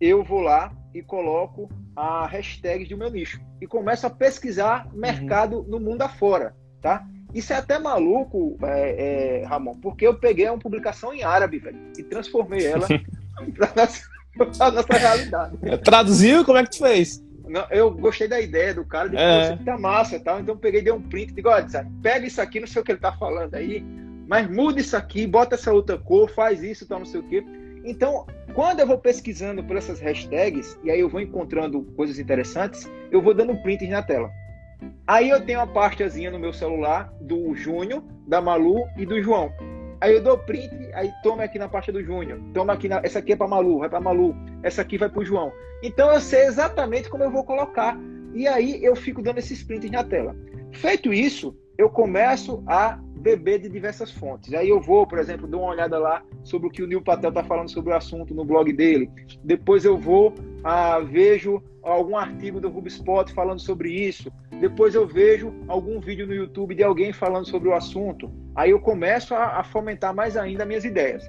[0.00, 5.58] eu vou lá e coloco a hashtag do meu nicho e começo a pesquisar mercado
[5.58, 5.64] uhum.
[5.64, 7.04] no mundo afora, tá?
[7.34, 11.78] Isso é até maluco, é, é, Ramon, porque eu peguei uma publicação em árabe, velho,
[11.98, 12.86] e transformei ela
[13.58, 15.58] para nossa, nossa realidade.
[15.82, 16.44] Traduziu?
[16.44, 17.20] Como é que tu fez?
[17.48, 19.56] Não, eu gostei da ideia do cara, de é.
[19.56, 20.38] que tá massa tal.
[20.38, 21.66] Então eu peguei, dei um print, digo, olha,
[22.00, 23.84] pega isso aqui, não sei o que ele tá falando aí,
[24.26, 27.44] mas muda isso aqui, bota essa outra cor, faz isso, tal, não sei o que.
[27.84, 32.90] Então, quando eu vou pesquisando por essas hashtags, e aí eu vou encontrando coisas interessantes,
[33.10, 34.30] eu vou dando prints na tela.
[35.06, 39.52] Aí eu tenho uma pastazinha no meu celular do Júnior, da Malu e do João.
[40.00, 43.20] Aí eu dou print, aí toma aqui na pasta do Júnior, toma aqui na, essa
[43.20, 45.52] aqui é para Malu, vai para Malu, essa aqui vai para o João.
[45.82, 47.98] Então eu sei exatamente como eu vou colocar.
[48.34, 50.34] E aí eu fico dando esses prints na tela.
[50.72, 54.52] Feito isso, eu começo a beber de diversas fontes.
[54.52, 57.30] Aí eu vou, por exemplo, dou uma olhada lá sobre o que o Neil Patel
[57.30, 59.10] está falando sobre o assunto no blog dele.
[59.42, 64.30] Depois eu vou, ah, vejo algum artigo do HubSpot falando sobre isso.
[64.60, 68.30] Depois eu vejo algum vídeo no YouTube de alguém falando sobre o assunto.
[68.54, 71.26] Aí eu começo a, a fomentar mais ainda minhas ideias.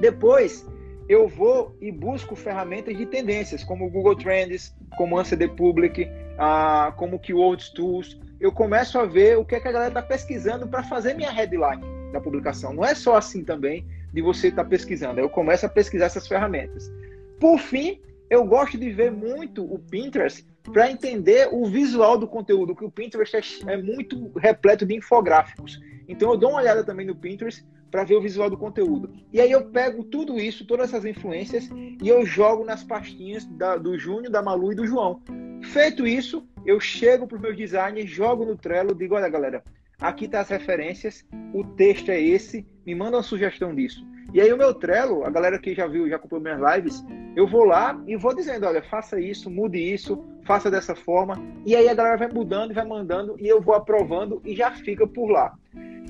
[0.00, 0.68] Depois
[1.08, 6.10] eu vou e busco ferramentas de tendências, como o Google Trends, como Answer the Public,
[6.36, 8.18] ah, como Keywords Tools.
[8.38, 11.30] Eu começo a ver o que, é que a galera está pesquisando para fazer minha
[11.30, 11.82] headline
[12.12, 12.72] da publicação.
[12.72, 15.20] Não é só assim também de você estar tá pesquisando.
[15.20, 16.92] Eu começo a pesquisar essas ferramentas.
[17.40, 22.74] Por fim, eu gosto de ver muito o Pinterest para entender o visual do conteúdo,
[22.74, 25.80] que o Pinterest é, é, muito repleto de infográficos.
[26.08, 29.10] Então eu dou uma olhada também no Pinterest para ver o visual do conteúdo.
[29.32, 31.70] E aí eu pego tudo isso, todas essas influências,
[32.02, 35.22] e eu jogo nas pastinhas da, do Júnior, da Malu e do João.
[35.62, 39.62] Feito isso, eu chego para os meus designers, jogo no Trello, digo, olha galera,
[40.00, 44.04] aqui tá as referências, o texto é esse, me manda uma sugestão disso.
[44.34, 47.04] E aí o meu Trello, a galera que já viu, já acompanhou minhas lives,
[47.36, 51.40] eu vou lá e vou dizendo, olha, faça isso, mude isso, faça dessa forma.
[51.64, 55.06] E aí a galera vai mudando vai mandando e eu vou aprovando e já fica
[55.06, 55.56] por lá.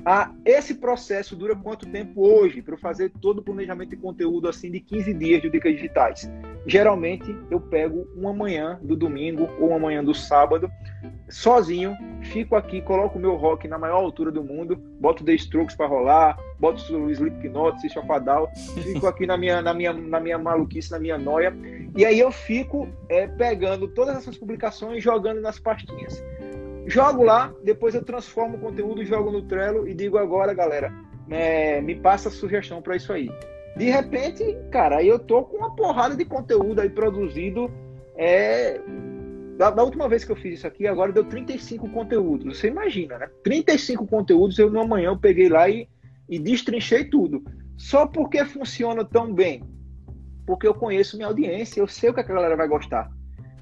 [0.09, 4.47] Ah, esse processo dura quanto tempo hoje para eu fazer todo o planejamento de conteúdo
[4.47, 6.31] assim de 15 dias de dicas digitais?
[6.65, 10.71] Geralmente eu pego uma manhã do domingo ou uma manhã do sábado,
[11.29, 15.75] sozinho, fico aqui, coloco o meu rock na maior altura do mundo, boto The Strokes
[15.75, 20.37] para rolar, boto o Slipknot, System of fico aqui na minha, na, minha, na minha
[20.37, 21.53] maluquice, na minha noia,
[21.97, 26.23] E aí eu fico é, pegando todas essas publicações e jogando nas pastinhas.
[26.87, 30.93] Jogo lá, depois eu transformo o conteúdo, jogo no Trello e digo agora, galera,
[31.29, 33.29] é, me passa sugestão para isso aí.
[33.75, 37.69] De repente, cara, eu tô com uma porrada de conteúdo aí produzido.
[38.15, 38.79] É,
[39.57, 42.57] da, da, última vez que eu fiz isso aqui, agora deu 35 conteúdos.
[42.57, 43.29] Você imagina, né?
[43.43, 45.89] 35 conteúdos, eu no manhã eu peguei lá e,
[46.29, 47.43] e destrinchei tudo.
[47.75, 49.61] Só porque funciona tão bem.
[50.45, 53.11] Porque eu conheço minha audiência, eu sei o que a galera vai gostar.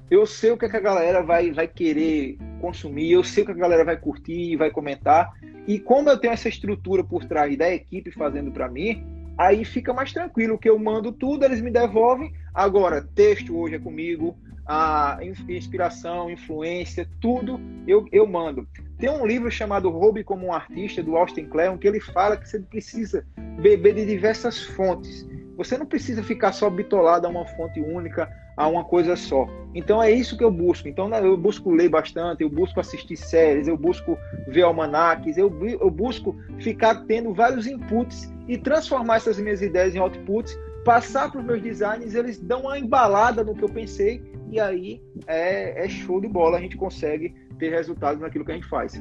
[0.08, 3.84] Eu sei o que a galera vai, vai querer consumir, eu sei que a galera
[3.84, 5.32] vai curtir, vai comentar.
[5.68, 9.04] E como eu tenho essa estrutura por trás da equipe fazendo para mim,
[9.38, 12.32] aí fica mais tranquilo, que eu mando tudo, eles me devolvem.
[12.52, 14.36] Agora, texto hoje é comigo,
[14.66, 18.66] a inspiração, influência, tudo eu, eu mando.
[18.98, 22.48] Tem um livro chamado Roube como um Artista, do Austin Kleon, que ele fala que
[22.48, 23.24] você precisa
[23.60, 25.24] beber de diversas fontes.
[25.56, 29.46] Você não precisa ficar só bitolado a uma fonte única, a uma coisa só.
[29.74, 30.88] Então é isso que eu busco.
[30.88, 34.16] Então né, eu busco ler bastante, eu busco assistir séries, eu busco
[34.48, 39.98] ver almanaques, eu, eu busco ficar tendo vários inputs e transformar essas minhas ideias em
[39.98, 44.58] outputs, passar para os meus designs, eles dão uma embalada no que eu pensei e
[44.58, 48.68] aí é, é show de bola, a gente consegue ter resultados naquilo que a gente
[48.68, 49.00] faz.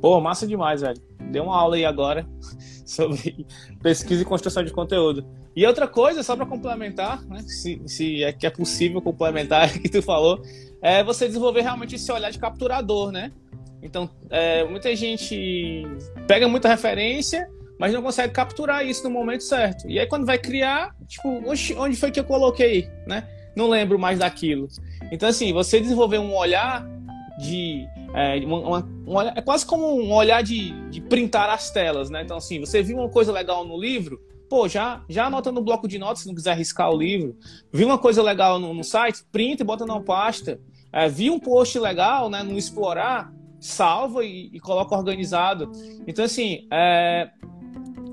[0.00, 1.00] Pô, massa demais, velho.
[1.30, 2.26] Deu uma aula aí agora
[2.84, 3.46] sobre
[3.82, 5.26] pesquisa e construção de conteúdo.
[5.56, 9.88] E outra coisa, só para complementar, né, se, se, é que é possível complementar que
[9.88, 10.42] tu falou,
[10.82, 13.32] é você desenvolver realmente esse olhar de capturador, né?
[13.82, 15.82] Então, é, muita gente
[16.26, 17.48] pega muita referência,
[17.78, 19.88] mas não consegue capturar isso no momento certo.
[19.88, 23.28] E aí, quando vai criar, tipo, onde foi que eu coloquei, né?
[23.54, 24.68] Não lembro mais daquilo.
[25.12, 26.84] Então, assim, você desenvolver um olhar
[27.38, 27.86] de.
[28.14, 32.22] É, uma, uma, é quase como um olhar de, de printar as telas, né?
[32.22, 35.88] Então, assim, você viu uma coisa legal no livro, pô, já, já anota no bloco
[35.88, 37.36] de notas se não quiser arriscar o livro.
[37.72, 40.60] Viu uma coisa legal no, no site, printa e bota na pasta.
[40.92, 45.72] É, viu um post legal, né, no Explorar, salva e, e coloca organizado.
[46.06, 47.30] Então, assim, é,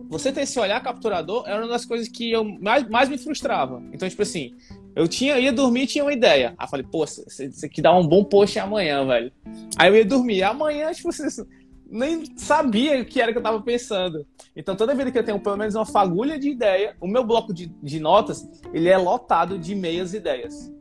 [0.09, 3.81] você ter esse olhar capturador era uma das coisas que eu mais, mais me frustrava.
[3.93, 4.55] Então, tipo assim,
[4.95, 6.53] eu tinha, ia dormir tinha uma ideia.
[6.57, 9.31] Aí falei, pô, isso aqui dá um bom post amanhã, velho.
[9.77, 10.43] Aí eu ia dormir.
[10.43, 11.45] Amanhã, tipo, você
[11.89, 14.25] nem sabia o que era que eu tava pensando.
[14.55, 17.53] Então, toda vez que eu tenho pelo menos uma fagulha de ideia, o meu bloco
[17.53, 20.71] de, de notas, ele é lotado de meias ideias.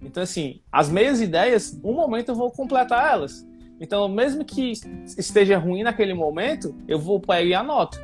[0.00, 3.46] Então, assim, as meias ideias, um momento eu vou completar elas.
[3.80, 4.72] Então, mesmo que
[5.16, 7.98] esteja ruim naquele momento, eu vou pegar e anoto.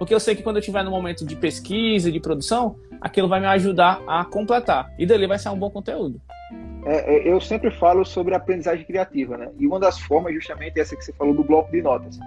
[0.00, 3.38] Porque eu sei que quando eu estiver no momento de pesquisa, de produção, aquilo vai
[3.38, 4.90] me ajudar a completar.
[4.98, 6.18] E dali vai ser um bom conteúdo.
[6.86, 9.50] É, é, eu sempre falo sobre aprendizagem criativa, né?
[9.58, 12.18] E uma das formas justamente é essa que você falou do bloco de notas.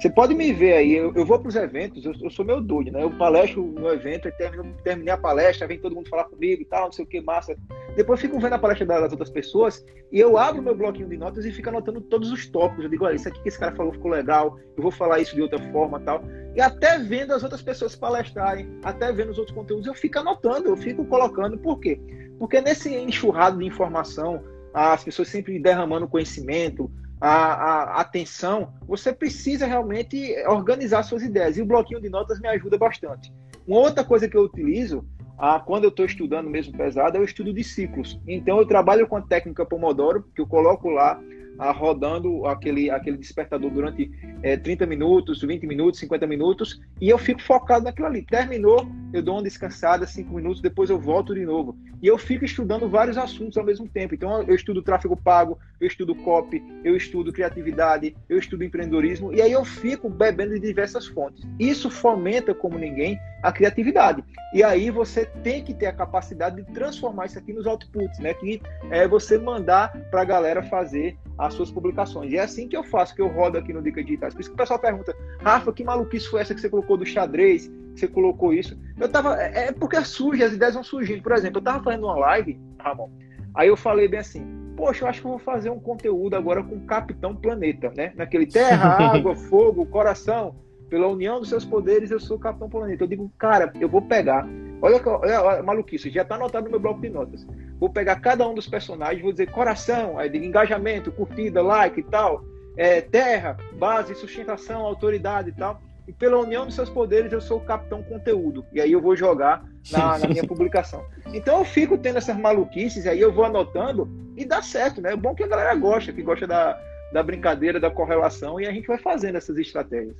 [0.00, 2.62] Você pode me ver aí, eu, eu vou para os eventos, eu, eu, sou meio
[2.62, 3.02] doido, né?
[3.02, 6.64] Eu palestro no evento, e termino, terminei a palestra, vem todo mundo falar comigo e
[6.64, 7.54] tal, não sei o que, massa.
[7.94, 11.44] Depois fico vendo a palestra das outras pessoas e eu abro meu bloquinho de notas
[11.44, 12.84] e fico anotando todos os tópicos.
[12.84, 15.34] Eu digo, olha, isso aqui que esse cara falou ficou legal, eu vou falar isso
[15.34, 16.24] de outra forma tal.
[16.56, 20.68] E até vendo as outras pessoas palestrarem, até vendo os outros conteúdos, eu fico anotando,
[20.68, 21.58] eu fico colocando.
[21.58, 22.00] Por quê?
[22.38, 24.42] Porque nesse enxurrado de informação,
[24.72, 26.90] as pessoas sempre derramando conhecimento,
[27.20, 31.56] a, a, atenção, você precisa realmente organizar suas ideias.
[31.56, 33.32] E o bloquinho de notas me ajuda bastante.
[33.66, 35.04] Uma outra coisa que eu utilizo,
[35.38, 38.18] ah, quando eu estou estudando mesmo pesado, é o estudo de ciclos.
[38.26, 41.20] Então, eu trabalho com a técnica Pomodoro, que eu coloco lá
[41.58, 44.10] ah, rodando aquele, aquele despertador durante
[44.42, 48.22] é, 30 minutos, 20 minutos, 50 minutos, e eu fico focado naquilo ali.
[48.22, 51.76] Terminou, eu dou uma descansada, 5 minutos, depois eu volto de novo.
[52.02, 54.14] E eu fico estudando vários assuntos ao mesmo tempo.
[54.14, 59.40] Então, eu estudo tráfego pago, eu estudo copy, eu estudo criatividade, eu estudo empreendedorismo, e
[59.40, 61.42] aí eu fico bebendo de diversas fontes.
[61.58, 64.22] Isso fomenta, como ninguém, a criatividade.
[64.52, 68.34] E aí você tem que ter a capacidade de transformar isso aqui nos outputs, né?
[68.34, 68.60] Que
[68.90, 72.32] é você mandar para a galera fazer as suas publicações.
[72.32, 74.34] E é assim que eu faço, que eu rodo aqui no Dica Digitais.
[74.34, 77.06] Por isso que o pessoal pergunta, Rafa, que maluquice foi essa que você colocou do
[77.06, 78.78] xadrez, você colocou isso?
[78.98, 79.40] Eu tava.
[79.40, 81.22] É, é porque surge, as ideias vão surgindo.
[81.22, 83.10] Por exemplo, eu tava fazendo uma live, Ramon,
[83.54, 84.46] aí eu falei bem assim,
[84.76, 88.12] poxa, eu acho que eu vou fazer um conteúdo agora com Capitão Planeta, né?
[88.16, 90.56] Naquele terra, água, fogo, coração.
[90.88, 93.04] Pela união dos seus poderes, eu sou o Capitão Planeta.
[93.04, 94.48] Eu digo, cara, eu vou pegar.
[94.82, 97.46] Olha, olha, olha maluquice, já está anotado no meu bloco de notas.
[97.78, 102.02] Vou pegar cada um dos personagens, vou dizer coração, aí digo engajamento, curtida, like e
[102.02, 102.42] tal,
[102.76, 105.80] é, terra, base, sustentação, autoridade e tal.
[106.08, 108.64] E pela união dos seus poderes, eu sou o capitão conteúdo.
[108.72, 111.04] E aí eu vou jogar na, na minha publicação.
[111.32, 115.12] Então eu fico tendo essas maluquices, aí eu vou anotando e dá certo, né?
[115.12, 116.78] É bom que a galera gosta, que gosta da,
[117.12, 120.16] da brincadeira, da correlação, e a gente vai fazendo essas estratégias.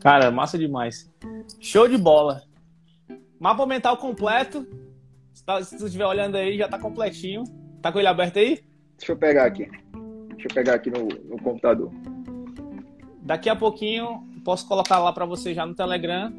[0.00, 1.10] Cara, massa demais.
[1.60, 2.42] Show de bola.
[3.40, 4.66] Mapa mental completo.
[5.32, 7.44] Se, tá, se tu estiver olhando aí, já tá completinho.
[7.82, 8.64] Tá com ele aberto aí?
[8.96, 9.68] Deixa eu pegar aqui.
[10.30, 11.90] Deixa eu pegar aqui no, no computador.
[13.22, 16.32] Daqui a pouquinho, posso colocar lá para você já no Telegram.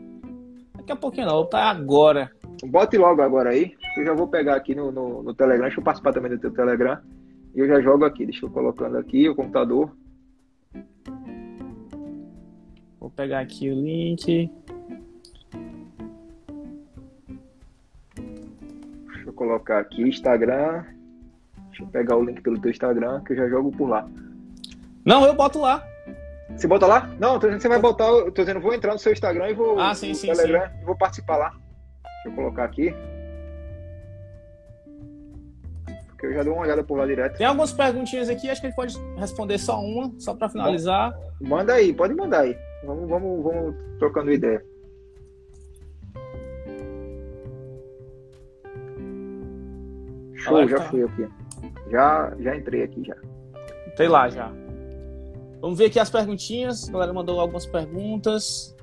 [0.76, 2.32] Daqui a pouquinho não, tá agora.
[2.66, 3.76] Bote logo agora aí.
[3.98, 5.66] Eu já vou pegar aqui no, no, no Telegram.
[5.66, 7.00] Deixa eu participar também do teu Telegram.
[7.56, 8.26] E eu já jogo aqui.
[8.26, 9.96] Deixa eu colocando aqui o computador.
[13.00, 14.52] Vou pegar aqui o link.
[19.06, 20.84] Deixa eu colocar aqui Instagram.
[21.68, 24.10] Deixa eu pegar o link pelo teu Instagram, que eu já jogo por lá.
[25.06, 25.84] Não, eu boto lá.
[26.56, 27.08] Você bota lá?
[27.20, 28.08] Não, tô dizendo que você vai botar.
[28.08, 29.80] Eu tô dizendo, vou entrar no seu Instagram e vou.
[29.80, 30.82] Ah, sim, sim, Telegram, sim.
[30.82, 31.67] E vou participar lá.
[32.28, 32.94] Deixa eu colocar aqui.
[36.08, 37.38] Porque eu já dou uma olhada por lá direto.
[37.38, 41.18] Tem algumas perguntinhas aqui, acho que a gente pode responder só uma, só para finalizar.
[41.40, 42.58] Manda aí, pode mandar aí.
[42.84, 44.64] Vamos, vamos, vamos trocando ideia.
[50.36, 50.84] Show, já tá.
[50.86, 51.28] fui aqui.
[51.90, 53.16] Já, já entrei aqui já.
[53.96, 54.52] Tem lá já.
[55.62, 56.90] Vamos ver aqui as perguntinhas.
[56.90, 58.76] A galera mandou algumas perguntas.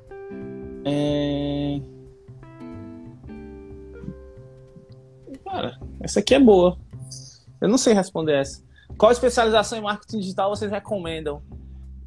[0.85, 1.94] É...
[5.55, 6.77] Cara, essa aqui é boa.
[7.61, 8.61] Eu não sei responder essa.
[8.99, 11.41] Qual especialização em marketing digital vocês recomendam?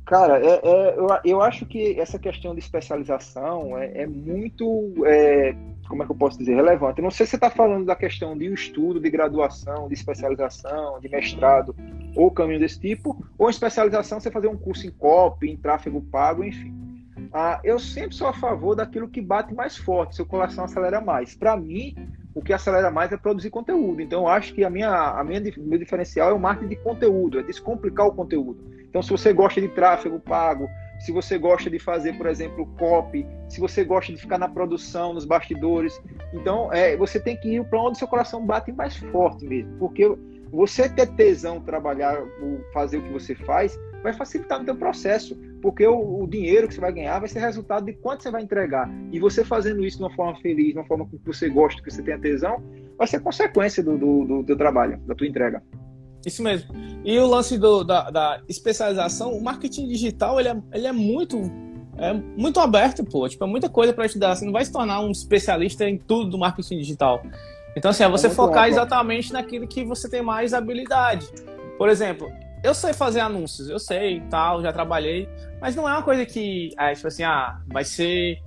[0.06, 5.56] Cara, é, é, eu, eu acho que essa questão de especialização é, é muito, é,
[5.88, 7.00] como é que eu posso dizer, relevante.
[7.00, 11.00] Eu não sei se você está falando da questão de estudo, de graduação, de especialização,
[11.00, 11.74] de mestrado,
[12.18, 16.43] ou caminho desse tipo, ou especialização, você fazer um curso em copy, em tráfego pago,
[16.43, 16.76] enfim.
[17.32, 21.34] Ah, eu sempre sou a favor daquilo que bate mais forte, seu coração acelera mais.
[21.34, 21.95] Para mim,
[22.38, 24.00] o que acelera mais é produzir conteúdo.
[24.00, 27.40] Então, eu acho que a minha, a minha, meu diferencial é o marketing de conteúdo,
[27.40, 28.60] é descomplicar o conteúdo.
[28.88, 30.70] Então, se você gosta de tráfego pago,
[31.00, 35.16] se você gosta de fazer, por exemplo, copy, se você gosta de ficar na produção,
[35.16, 36.00] nos bastidores,
[36.32, 40.08] então é, você tem que ir para onde seu coração bate mais forte mesmo, porque
[40.52, 42.24] você ter tesão, trabalhar,
[42.72, 46.74] fazer o que você faz, vai facilitar no teu processo, porque o, o, dinheiro que
[46.74, 48.89] você vai ganhar vai ser resultado de quanto você vai entregar.
[49.12, 51.91] E você fazendo isso de uma forma feliz, de uma forma que você gosta, que
[51.91, 52.64] você tenha tesão,
[52.98, 55.62] vai ser consequência do, do, do teu trabalho, da tua entrega.
[56.26, 56.74] Isso mesmo.
[57.06, 61.39] E o lance do, da, da, especialização, o marketing digital, ele é, ele é muito
[61.98, 63.28] é muito aberto, pô.
[63.28, 64.36] Tipo, é muita coisa para estudar.
[64.36, 67.24] Você não vai se tornar um especialista em tudo do marketing digital.
[67.76, 71.28] Então, assim, é você é focar bom, exatamente naquilo que você tem mais habilidade.
[71.78, 72.28] Por exemplo,
[72.68, 75.28] eu sei fazer anúncios, eu sei, tal, já trabalhei,
[75.61, 78.41] mas não é uma coisa que, é, tipo assim, ah, vai ser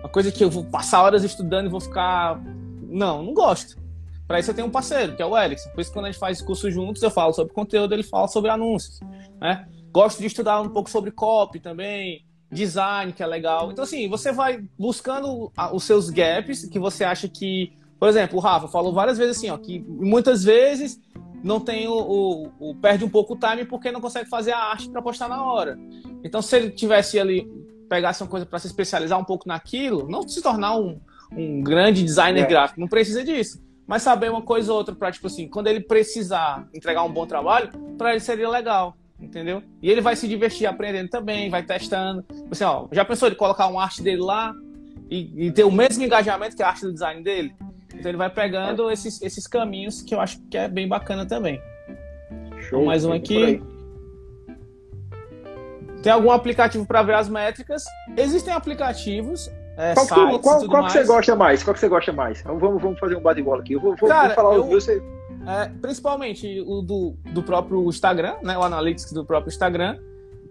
[0.00, 2.40] uma coisa que eu vou passar horas estudando e vou ficar.
[2.82, 3.78] Não, não gosto.
[4.26, 5.70] Para isso eu tenho um parceiro, que é o Erickson.
[5.70, 8.50] Por isso, quando a gente faz curso juntos, eu falo sobre conteúdo, ele fala sobre
[8.50, 9.00] anúncios.
[9.40, 9.66] Né?
[9.92, 13.72] Gosto de estudar um pouco sobre copy também, design, que é legal.
[13.72, 17.72] Então, assim, você vai buscando os seus gaps que você acha que.
[18.00, 20.98] Por exemplo, o Rafa falou várias vezes assim, ó, que muitas vezes
[21.44, 24.58] não tem o, o, o perde um pouco o time porque não consegue fazer a
[24.58, 25.78] arte para postar na hora.
[26.24, 27.46] Então, se ele tivesse ali
[27.90, 31.00] pegasse uma coisa para se especializar um pouco naquilo, não se tornar um,
[31.36, 32.46] um grande designer é.
[32.46, 33.60] gráfico, não precisa disso.
[33.84, 37.26] Mas saber uma coisa ou outra para tipo assim, quando ele precisar entregar um bom
[37.26, 39.60] trabalho, para ele seria legal, entendeu?
[39.82, 42.24] E ele vai se divertir aprendendo também, vai testando.
[42.48, 44.54] Assim, ó, já pensou ele colocar uma arte dele lá
[45.10, 47.52] e, e ter o mesmo engajamento que a arte do design dele?
[48.00, 51.60] Então ele vai pegando esses, esses caminhos que eu acho que é bem bacana também.
[52.62, 53.62] Show, mais um aqui.
[56.02, 57.84] Tem algum aplicativo para ver as métricas?
[58.16, 59.50] Existem aplicativos.
[59.76, 61.62] É, qual, que, qual, qual que você gosta mais?
[61.62, 62.40] Qual que você gosta mais?
[62.42, 63.74] Vamos, vamos fazer um bate-bola aqui.
[63.74, 65.02] Eu vou, vou, Cara, vou falar eu, o meu, você...
[65.46, 68.56] é, principalmente o do, do próprio Instagram, né?
[68.56, 69.98] O Analytics do próprio Instagram.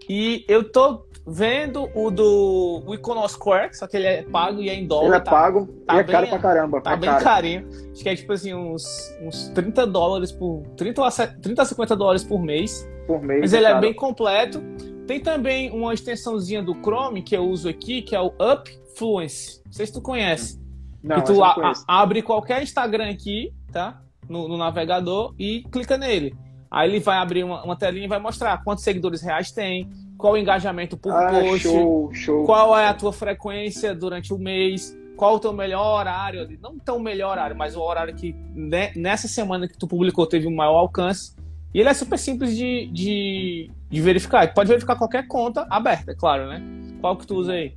[0.09, 4.73] E eu tô vendo o do o Iconosquare, só que ele é pago e é
[4.73, 5.05] em dólar.
[5.05, 6.81] Ele é tá, pago tá e é bem, caro pra caramba.
[6.81, 7.23] Tá é bem caro.
[7.23, 7.67] carinho.
[7.91, 8.83] Acho que é tipo assim, uns,
[9.21, 10.63] uns 30 dólares por.
[10.75, 12.89] 30 a, 30 a 50 dólares por mês.
[13.05, 13.41] Por mês.
[13.41, 13.81] Mas ele é caro.
[13.81, 14.61] bem completo.
[15.05, 19.61] Tem também uma extensãozinha do Chrome que eu uso aqui, que é o Upfluence.
[19.65, 20.59] Não sei se tu conhece.
[21.03, 24.01] Não, que tu não a- abre qualquer Instagram aqui, tá?
[24.27, 26.35] No, no navegador e clica nele.
[26.71, 30.33] Aí ele vai abrir uma, uma telinha e vai mostrar quantos seguidores reais tem, qual
[30.33, 32.45] o engajamento por Ah, post, show, show.
[32.45, 36.99] qual é a tua frequência durante o mês, qual o teu melhor horário, não tão
[36.99, 40.75] melhor horário, mas o horário que ne- nessa semana que tu publicou teve um maior
[40.77, 41.35] alcance.
[41.73, 44.47] E ele é super simples de, de, de verificar.
[44.47, 46.61] Tu pode verificar qualquer conta aberta, é claro, né?
[47.01, 47.73] Qual que tu usa aí?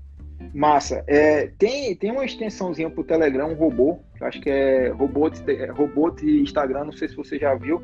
[0.55, 1.05] Massa.
[1.07, 5.30] É, tem, tem uma extensãozinha pro Telegram, um robô, que eu acho que é robô
[5.30, 7.80] de, é robô de Instagram, não sei se você já viu,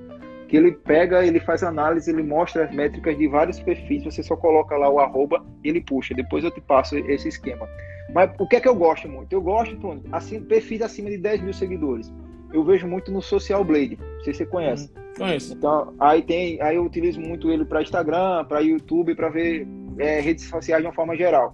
[0.49, 4.35] que ele pega, ele faz análise, ele mostra as métricas de vários perfis, você só
[4.35, 6.15] coloca lá o arroba e ele puxa.
[6.15, 7.69] Depois eu te passo esse esquema.
[8.15, 9.31] Mas o que é que eu gosto muito?
[9.31, 12.11] Eu gosto, pronto, assim, perfis acima de 10 mil seguidores.
[12.53, 13.99] eu vejo muito no Social Blade.
[14.01, 14.91] Não sei se você conhece.
[14.97, 15.53] Hum, conheço.
[15.53, 19.69] Então, aí tem, aí eu utilizo muito ele para Instagram, para YouTube, para ver
[19.99, 21.53] é, redes sociais de uma forma geral.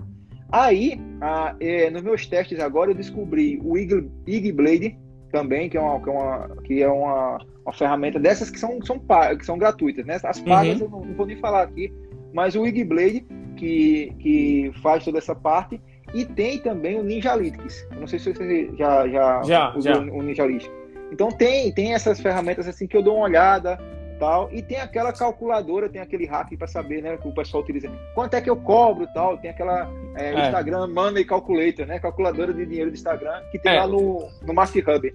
[0.52, 4.96] Aí, a, é, nos meus testes agora, eu descobri o Ig, Ig Blade
[5.32, 8.80] também, que é uma, que é uma, que é uma, uma ferramenta dessas que são,
[8.82, 9.00] são,
[9.38, 10.04] que são gratuitas.
[10.04, 10.18] Né?
[10.22, 10.86] As pagas uhum.
[10.86, 11.92] eu não, não, vou nem falar aqui,
[12.32, 15.80] mas o Ig Blade, que, que faz toda essa parte,
[16.12, 17.88] e tem também o Ninjalytics.
[17.98, 20.00] Não sei se você já, já, já usou já.
[20.00, 20.70] o Ninjalytics.
[21.10, 23.78] Então tem, tem essas ferramentas assim que eu dou uma olhada,
[24.18, 27.90] tal, e tem aquela calculadora, tem aquele hack para saber, né, que o pessoal utiliza.
[28.14, 30.46] Quanto é que eu cobro, tal, tem aquela é, é.
[30.46, 33.80] Instagram Money Calculator, né, calculadora de dinheiro do Instagram, que tem é.
[33.80, 35.14] lá no, no Market Hub.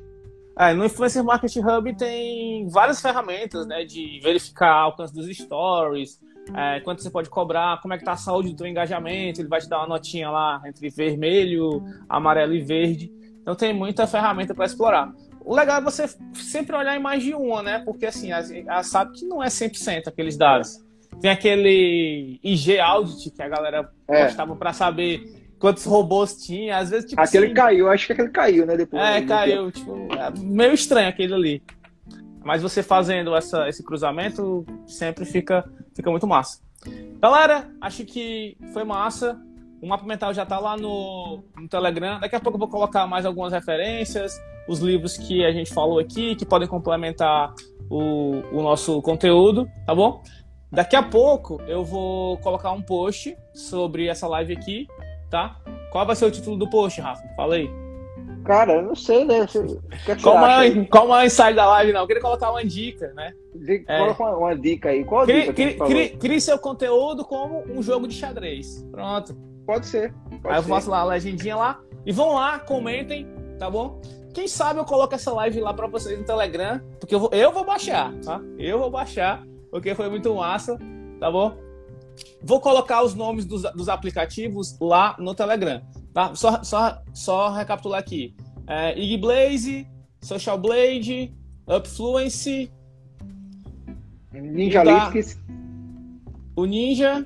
[0.57, 6.19] É, no Influencer Market Hub tem várias ferramentas, né, de verificar alcance dos stories,
[6.55, 9.47] é, quanto você pode cobrar, como é que tá a saúde do teu engajamento, ele
[9.47, 13.11] vai te dar uma notinha lá entre vermelho, amarelo e verde.
[13.41, 15.13] Então tem muita ferramenta para explorar.
[15.41, 17.79] O legal é você sempre olhar em mais de uma, né?
[17.79, 20.83] Porque assim, a, sabe que não é 100% aqueles dados.
[21.21, 24.25] Tem aquele IG Audit que a galera é.
[24.25, 26.77] gostava para saber quantos robôs tinha.
[26.77, 28.77] Às vezes, tipo Aquele assim, caiu, acho que aquele caiu, né?
[28.77, 29.71] Depois, é, caiu.
[29.71, 31.63] Tipo, é meio estranho aquele ali.
[32.43, 36.61] Mas você fazendo essa, esse cruzamento sempre fica, fica muito massa.
[37.21, 39.39] Galera, acho que foi massa.
[39.81, 42.19] O mapa mental já está lá no, no Telegram.
[42.19, 45.99] Daqui a pouco eu vou colocar mais algumas referências, os livros que a gente falou
[45.99, 47.53] aqui, que podem complementar
[47.89, 50.21] o, o nosso conteúdo, tá bom?
[50.71, 54.87] Daqui a pouco eu vou colocar um post sobre essa live aqui,
[55.29, 55.57] tá?
[55.91, 57.23] Qual vai ser o título do post, Rafa?
[57.35, 57.69] Fala aí.
[58.43, 59.45] Cara, eu não sei, né?
[60.07, 62.01] É qual, é, qual o insight da live, não?
[62.01, 63.33] Eu queria colocar uma dica, né?
[63.85, 64.25] Coloca é.
[64.25, 65.03] uma, uma, dica aí.
[65.03, 65.85] Qual crie, dica?
[65.85, 68.85] Crie, crie, seu conteúdo como um jogo de xadrez.
[68.91, 69.35] Pronto.
[69.65, 70.13] Pode ser.
[70.41, 70.69] Pode aí ser.
[70.69, 71.79] eu faço lá a legendinha lá.
[72.05, 73.27] E vão lá, comentem,
[73.59, 74.01] tá bom?
[74.33, 77.51] Quem sabe eu coloco essa live lá para vocês no Telegram, porque eu vou, eu
[77.51, 78.41] vou baixar, tá?
[78.57, 80.77] Eu vou baixar, porque foi muito massa,
[81.19, 81.55] tá bom?
[82.41, 85.81] Vou colocar os nomes dos, dos aplicativos lá no Telegram,
[86.13, 86.33] tá?
[86.35, 88.35] Só, só, só recapitular aqui.
[88.67, 89.87] É, Ig Blaze,
[90.21, 91.33] Social Blade,
[91.67, 92.71] Upfluence,
[94.31, 95.11] Ninja da,
[96.55, 97.25] o Ninja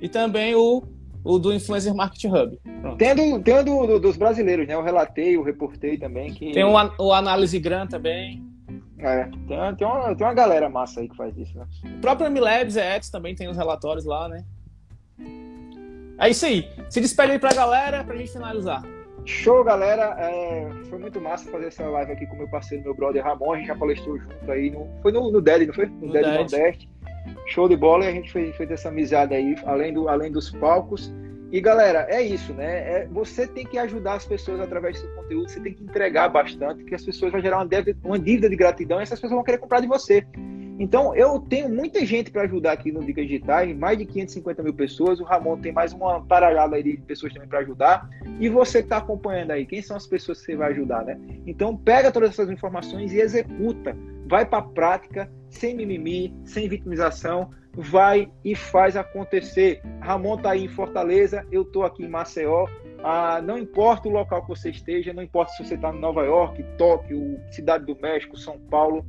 [0.00, 0.82] e também o,
[1.24, 2.58] o do Influencer Market Hub.
[2.80, 2.96] Pronto.
[2.96, 3.38] Tem, do,
[3.86, 4.74] do, dos brasileiros, né?
[4.74, 6.32] Eu relatei, eu reportei também.
[6.32, 6.52] Que...
[6.52, 8.51] Tem o, o Análise Gran também.
[9.02, 11.66] É, tem, tem, uma, tem uma galera massa aí que faz isso, né?
[11.84, 14.44] O próprio Milabs é Eds também tem os relatórios lá, né?
[16.18, 16.68] É isso aí.
[16.88, 18.82] Se despede aí pra galera pra gente finalizar.
[19.24, 20.16] Show, galera.
[20.18, 23.54] É, foi muito massa fazer essa live aqui com meu parceiro, meu brother Ramon.
[23.54, 24.70] A gente já palestrou junto aí.
[24.70, 25.86] No, foi no, no DED, não foi?
[25.86, 26.88] No, no DED Nordeste.
[27.48, 30.50] Show de bola e a gente fez, fez essa amizade aí, além, do, além dos
[30.50, 31.12] palcos.
[31.52, 33.02] E galera, é isso, né?
[33.02, 36.30] É, você tem que ajudar as pessoas através do seu conteúdo, você tem que entregar
[36.30, 39.36] bastante, que as pessoas vão gerar uma dívida, uma dívida de gratidão e essas pessoas
[39.36, 40.26] vão querer comprar de você.
[40.78, 44.72] Então, eu tenho muita gente para ajudar aqui no Dicas Digitais, mais de 550 mil
[44.72, 45.20] pessoas.
[45.20, 48.08] O Ramon tem mais uma paralhada aí de pessoas também para ajudar.
[48.40, 51.20] E você que está acompanhando aí, quem são as pessoas que você vai ajudar, né?
[51.46, 53.94] Então, pega todas essas informações e executa.
[54.26, 57.50] Vai para a prática, sem mimimi, sem vitimização.
[57.74, 59.80] Vai e faz acontecer.
[60.00, 62.66] Ramon está aí em Fortaleza, eu estou aqui em Maceió.
[63.02, 66.22] Ah, não importa o local que você esteja, não importa se você está em Nova
[66.22, 69.04] York, Tóquio, Cidade do México, São Paulo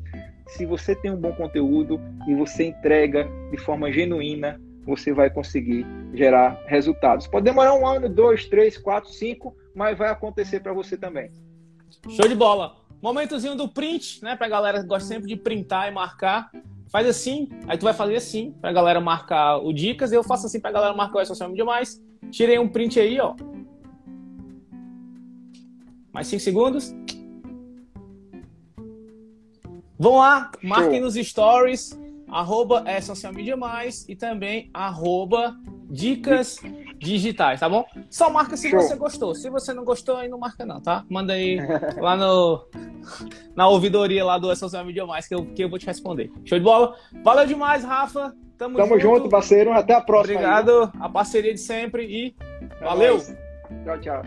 [0.47, 5.85] se você tem um bom conteúdo e você entrega de forma genuína, você vai conseguir
[6.13, 7.27] gerar resultados.
[7.27, 11.31] Pode demorar um ano, dois, três, quatro, cinco, mas vai acontecer para você também.
[12.09, 12.75] Show de bola.
[13.01, 14.35] Momentozinho do print, né?
[14.35, 16.51] Pra galera que gosta sempre de printar e marcar.
[16.93, 20.59] Faz assim, aí tu vai fazer assim, pra galera marcar o dicas, eu faço assim
[20.59, 21.99] pra galera marcar o social media mais.
[22.29, 23.33] Tirei um print aí, ó.
[26.13, 26.93] Mais cinco segundos.
[29.97, 31.99] Vão lá, marquem nos stories,
[32.33, 35.55] arroba é social media mais e também arroba
[35.89, 36.57] dicas
[36.97, 37.85] digitais, tá bom?
[38.09, 39.35] Só marca se você gostou.
[39.35, 41.05] Se você não gostou, aí não marca não, tá?
[41.09, 41.57] Manda aí
[42.01, 42.65] lá no
[43.55, 46.31] na ouvidoria lá do é social media mais que eu, que eu vou te responder.
[46.45, 46.95] Show de bola?
[47.23, 48.33] Valeu demais, Rafa.
[48.57, 49.17] Tamo, Tamo junto.
[49.17, 49.71] junto, parceiro.
[49.73, 50.35] Até a próxima.
[50.35, 50.91] Obrigado.
[50.93, 51.01] Aí.
[51.01, 52.35] A parceria de sempre e
[52.79, 53.19] é valeu.
[53.83, 54.23] Tchau, tchau.